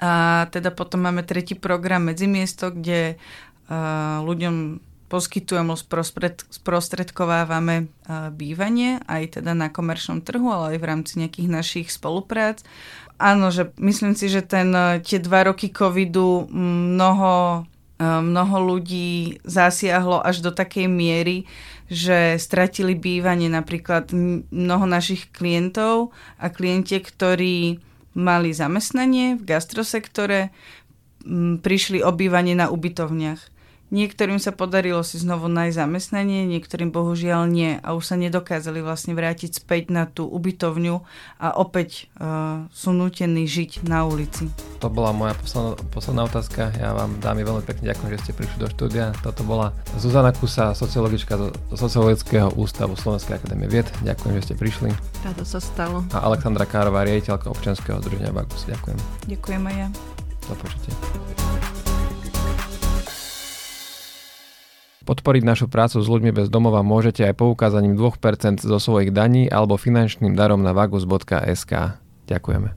a 0.00 0.44
teda 0.50 0.74
potom 0.74 1.06
máme 1.06 1.22
tretí 1.22 1.54
program 1.58 2.10
Medzimiesto, 2.10 2.70
kde 2.74 3.18
ľuďom 4.24 4.80
poskytujeme, 5.08 5.74
sprostredkovávame 6.50 7.86
bývanie 8.34 8.98
aj 9.06 9.38
teda 9.38 9.54
na 9.54 9.70
komerčnom 9.70 10.20
trhu, 10.24 10.50
ale 10.50 10.74
aj 10.74 10.78
v 10.82 10.88
rámci 10.88 11.12
nejakých 11.22 11.48
našich 11.48 11.88
spoluprác. 11.94 12.66
Áno, 13.20 13.54
že 13.54 13.70
myslím 13.78 14.18
si, 14.18 14.26
že 14.26 14.42
ten, 14.42 14.74
tie 15.06 15.22
dva 15.22 15.46
roky 15.46 15.70
covidu 15.70 16.50
mnoho 16.50 17.64
mnoho 18.02 18.74
ľudí 18.74 19.38
zasiahlo 19.46 20.18
až 20.18 20.42
do 20.42 20.50
takej 20.50 20.90
miery, 20.90 21.46
že 21.86 22.34
stratili 22.42 22.98
bývanie 22.98 23.46
napríklad 23.46 24.10
mnoho 24.50 24.84
našich 24.88 25.30
klientov 25.30 26.10
a 26.40 26.50
klienti, 26.50 26.98
ktorí 26.98 27.78
mali 28.14 28.54
zamestnanie 28.54 29.36
v 29.38 29.42
gastrosektore, 29.42 30.50
prišli 31.60 32.02
o 32.02 32.10
bývanie 32.10 32.54
na 32.54 32.70
ubytovniach. 32.70 33.53
Niektorým 33.94 34.42
sa 34.42 34.50
podarilo 34.50 35.06
si 35.06 35.22
znovu 35.22 35.46
nájsť 35.46 35.78
zamestnanie, 35.78 36.50
niektorým 36.50 36.90
bohužiaľ 36.90 37.46
nie 37.46 37.78
a 37.78 37.94
už 37.94 38.10
sa 38.10 38.16
nedokázali 38.18 38.82
vlastne 38.82 39.14
vrátiť 39.14 39.62
späť 39.62 39.94
na 39.94 40.10
tú 40.10 40.26
ubytovňu 40.26 41.06
a 41.38 41.54
opäť 41.54 42.10
uh, 42.18 42.66
sú 42.74 42.90
nutení 42.90 43.46
žiť 43.46 43.86
na 43.86 44.02
ulici. 44.02 44.50
To 44.82 44.90
bola 44.90 45.14
moja 45.14 45.38
posledná, 45.38 45.78
posledná 45.94 46.22
otázka. 46.26 46.74
Ja 46.74 46.90
vám 46.90 47.22
dámy 47.22 47.46
veľmi 47.46 47.62
pekne 47.62 47.94
ďakujem, 47.94 48.10
že 48.18 48.22
ste 48.26 48.32
prišli 48.34 48.58
do 48.58 48.68
štúdia. 48.74 49.14
Toto 49.22 49.46
bola 49.46 49.70
Zuzana 49.94 50.34
Kusa, 50.34 50.74
sociologička 50.74 51.38
do 51.38 51.54
Sociologického 51.78 52.50
ústavu 52.58 52.98
Slovenskej 52.98 53.38
akadémie 53.38 53.70
vied. 53.70 53.86
Ďakujem, 54.02 54.42
že 54.42 54.44
ste 54.50 54.54
prišli. 54.58 54.90
Táto 55.22 55.46
sa 55.46 55.62
stalo. 55.62 56.02
A 56.10 56.26
Alexandra 56.26 56.66
Kárová, 56.66 57.06
riaditeľka 57.06 57.46
občianskeho 57.46 58.02
združenia 58.02 58.34
Bagus. 58.34 58.66
Ďakujem. 58.66 58.98
Ďakujem 59.30 59.62
aj 59.70 59.76
ja. 59.78 59.88
Do 60.50 60.54
počutia. 60.58 61.93
Podporiť 65.04 65.42
našu 65.44 65.66
prácu 65.68 66.00
s 66.00 66.08
ľuďmi 66.08 66.32
bez 66.32 66.48
domova 66.48 66.80
môžete 66.80 67.22
aj 67.28 67.36
poukázaním 67.38 67.94
2% 67.94 68.64
zo 68.64 68.78
svojich 68.80 69.12
daní 69.12 69.46
alebo 69.46 69.78
finančným 69.78 70.32
darom 70.32 70.64
na 70.64 70.72
vagus.sk. 70.74 72.00
Ďakujeme. 72.24 72.74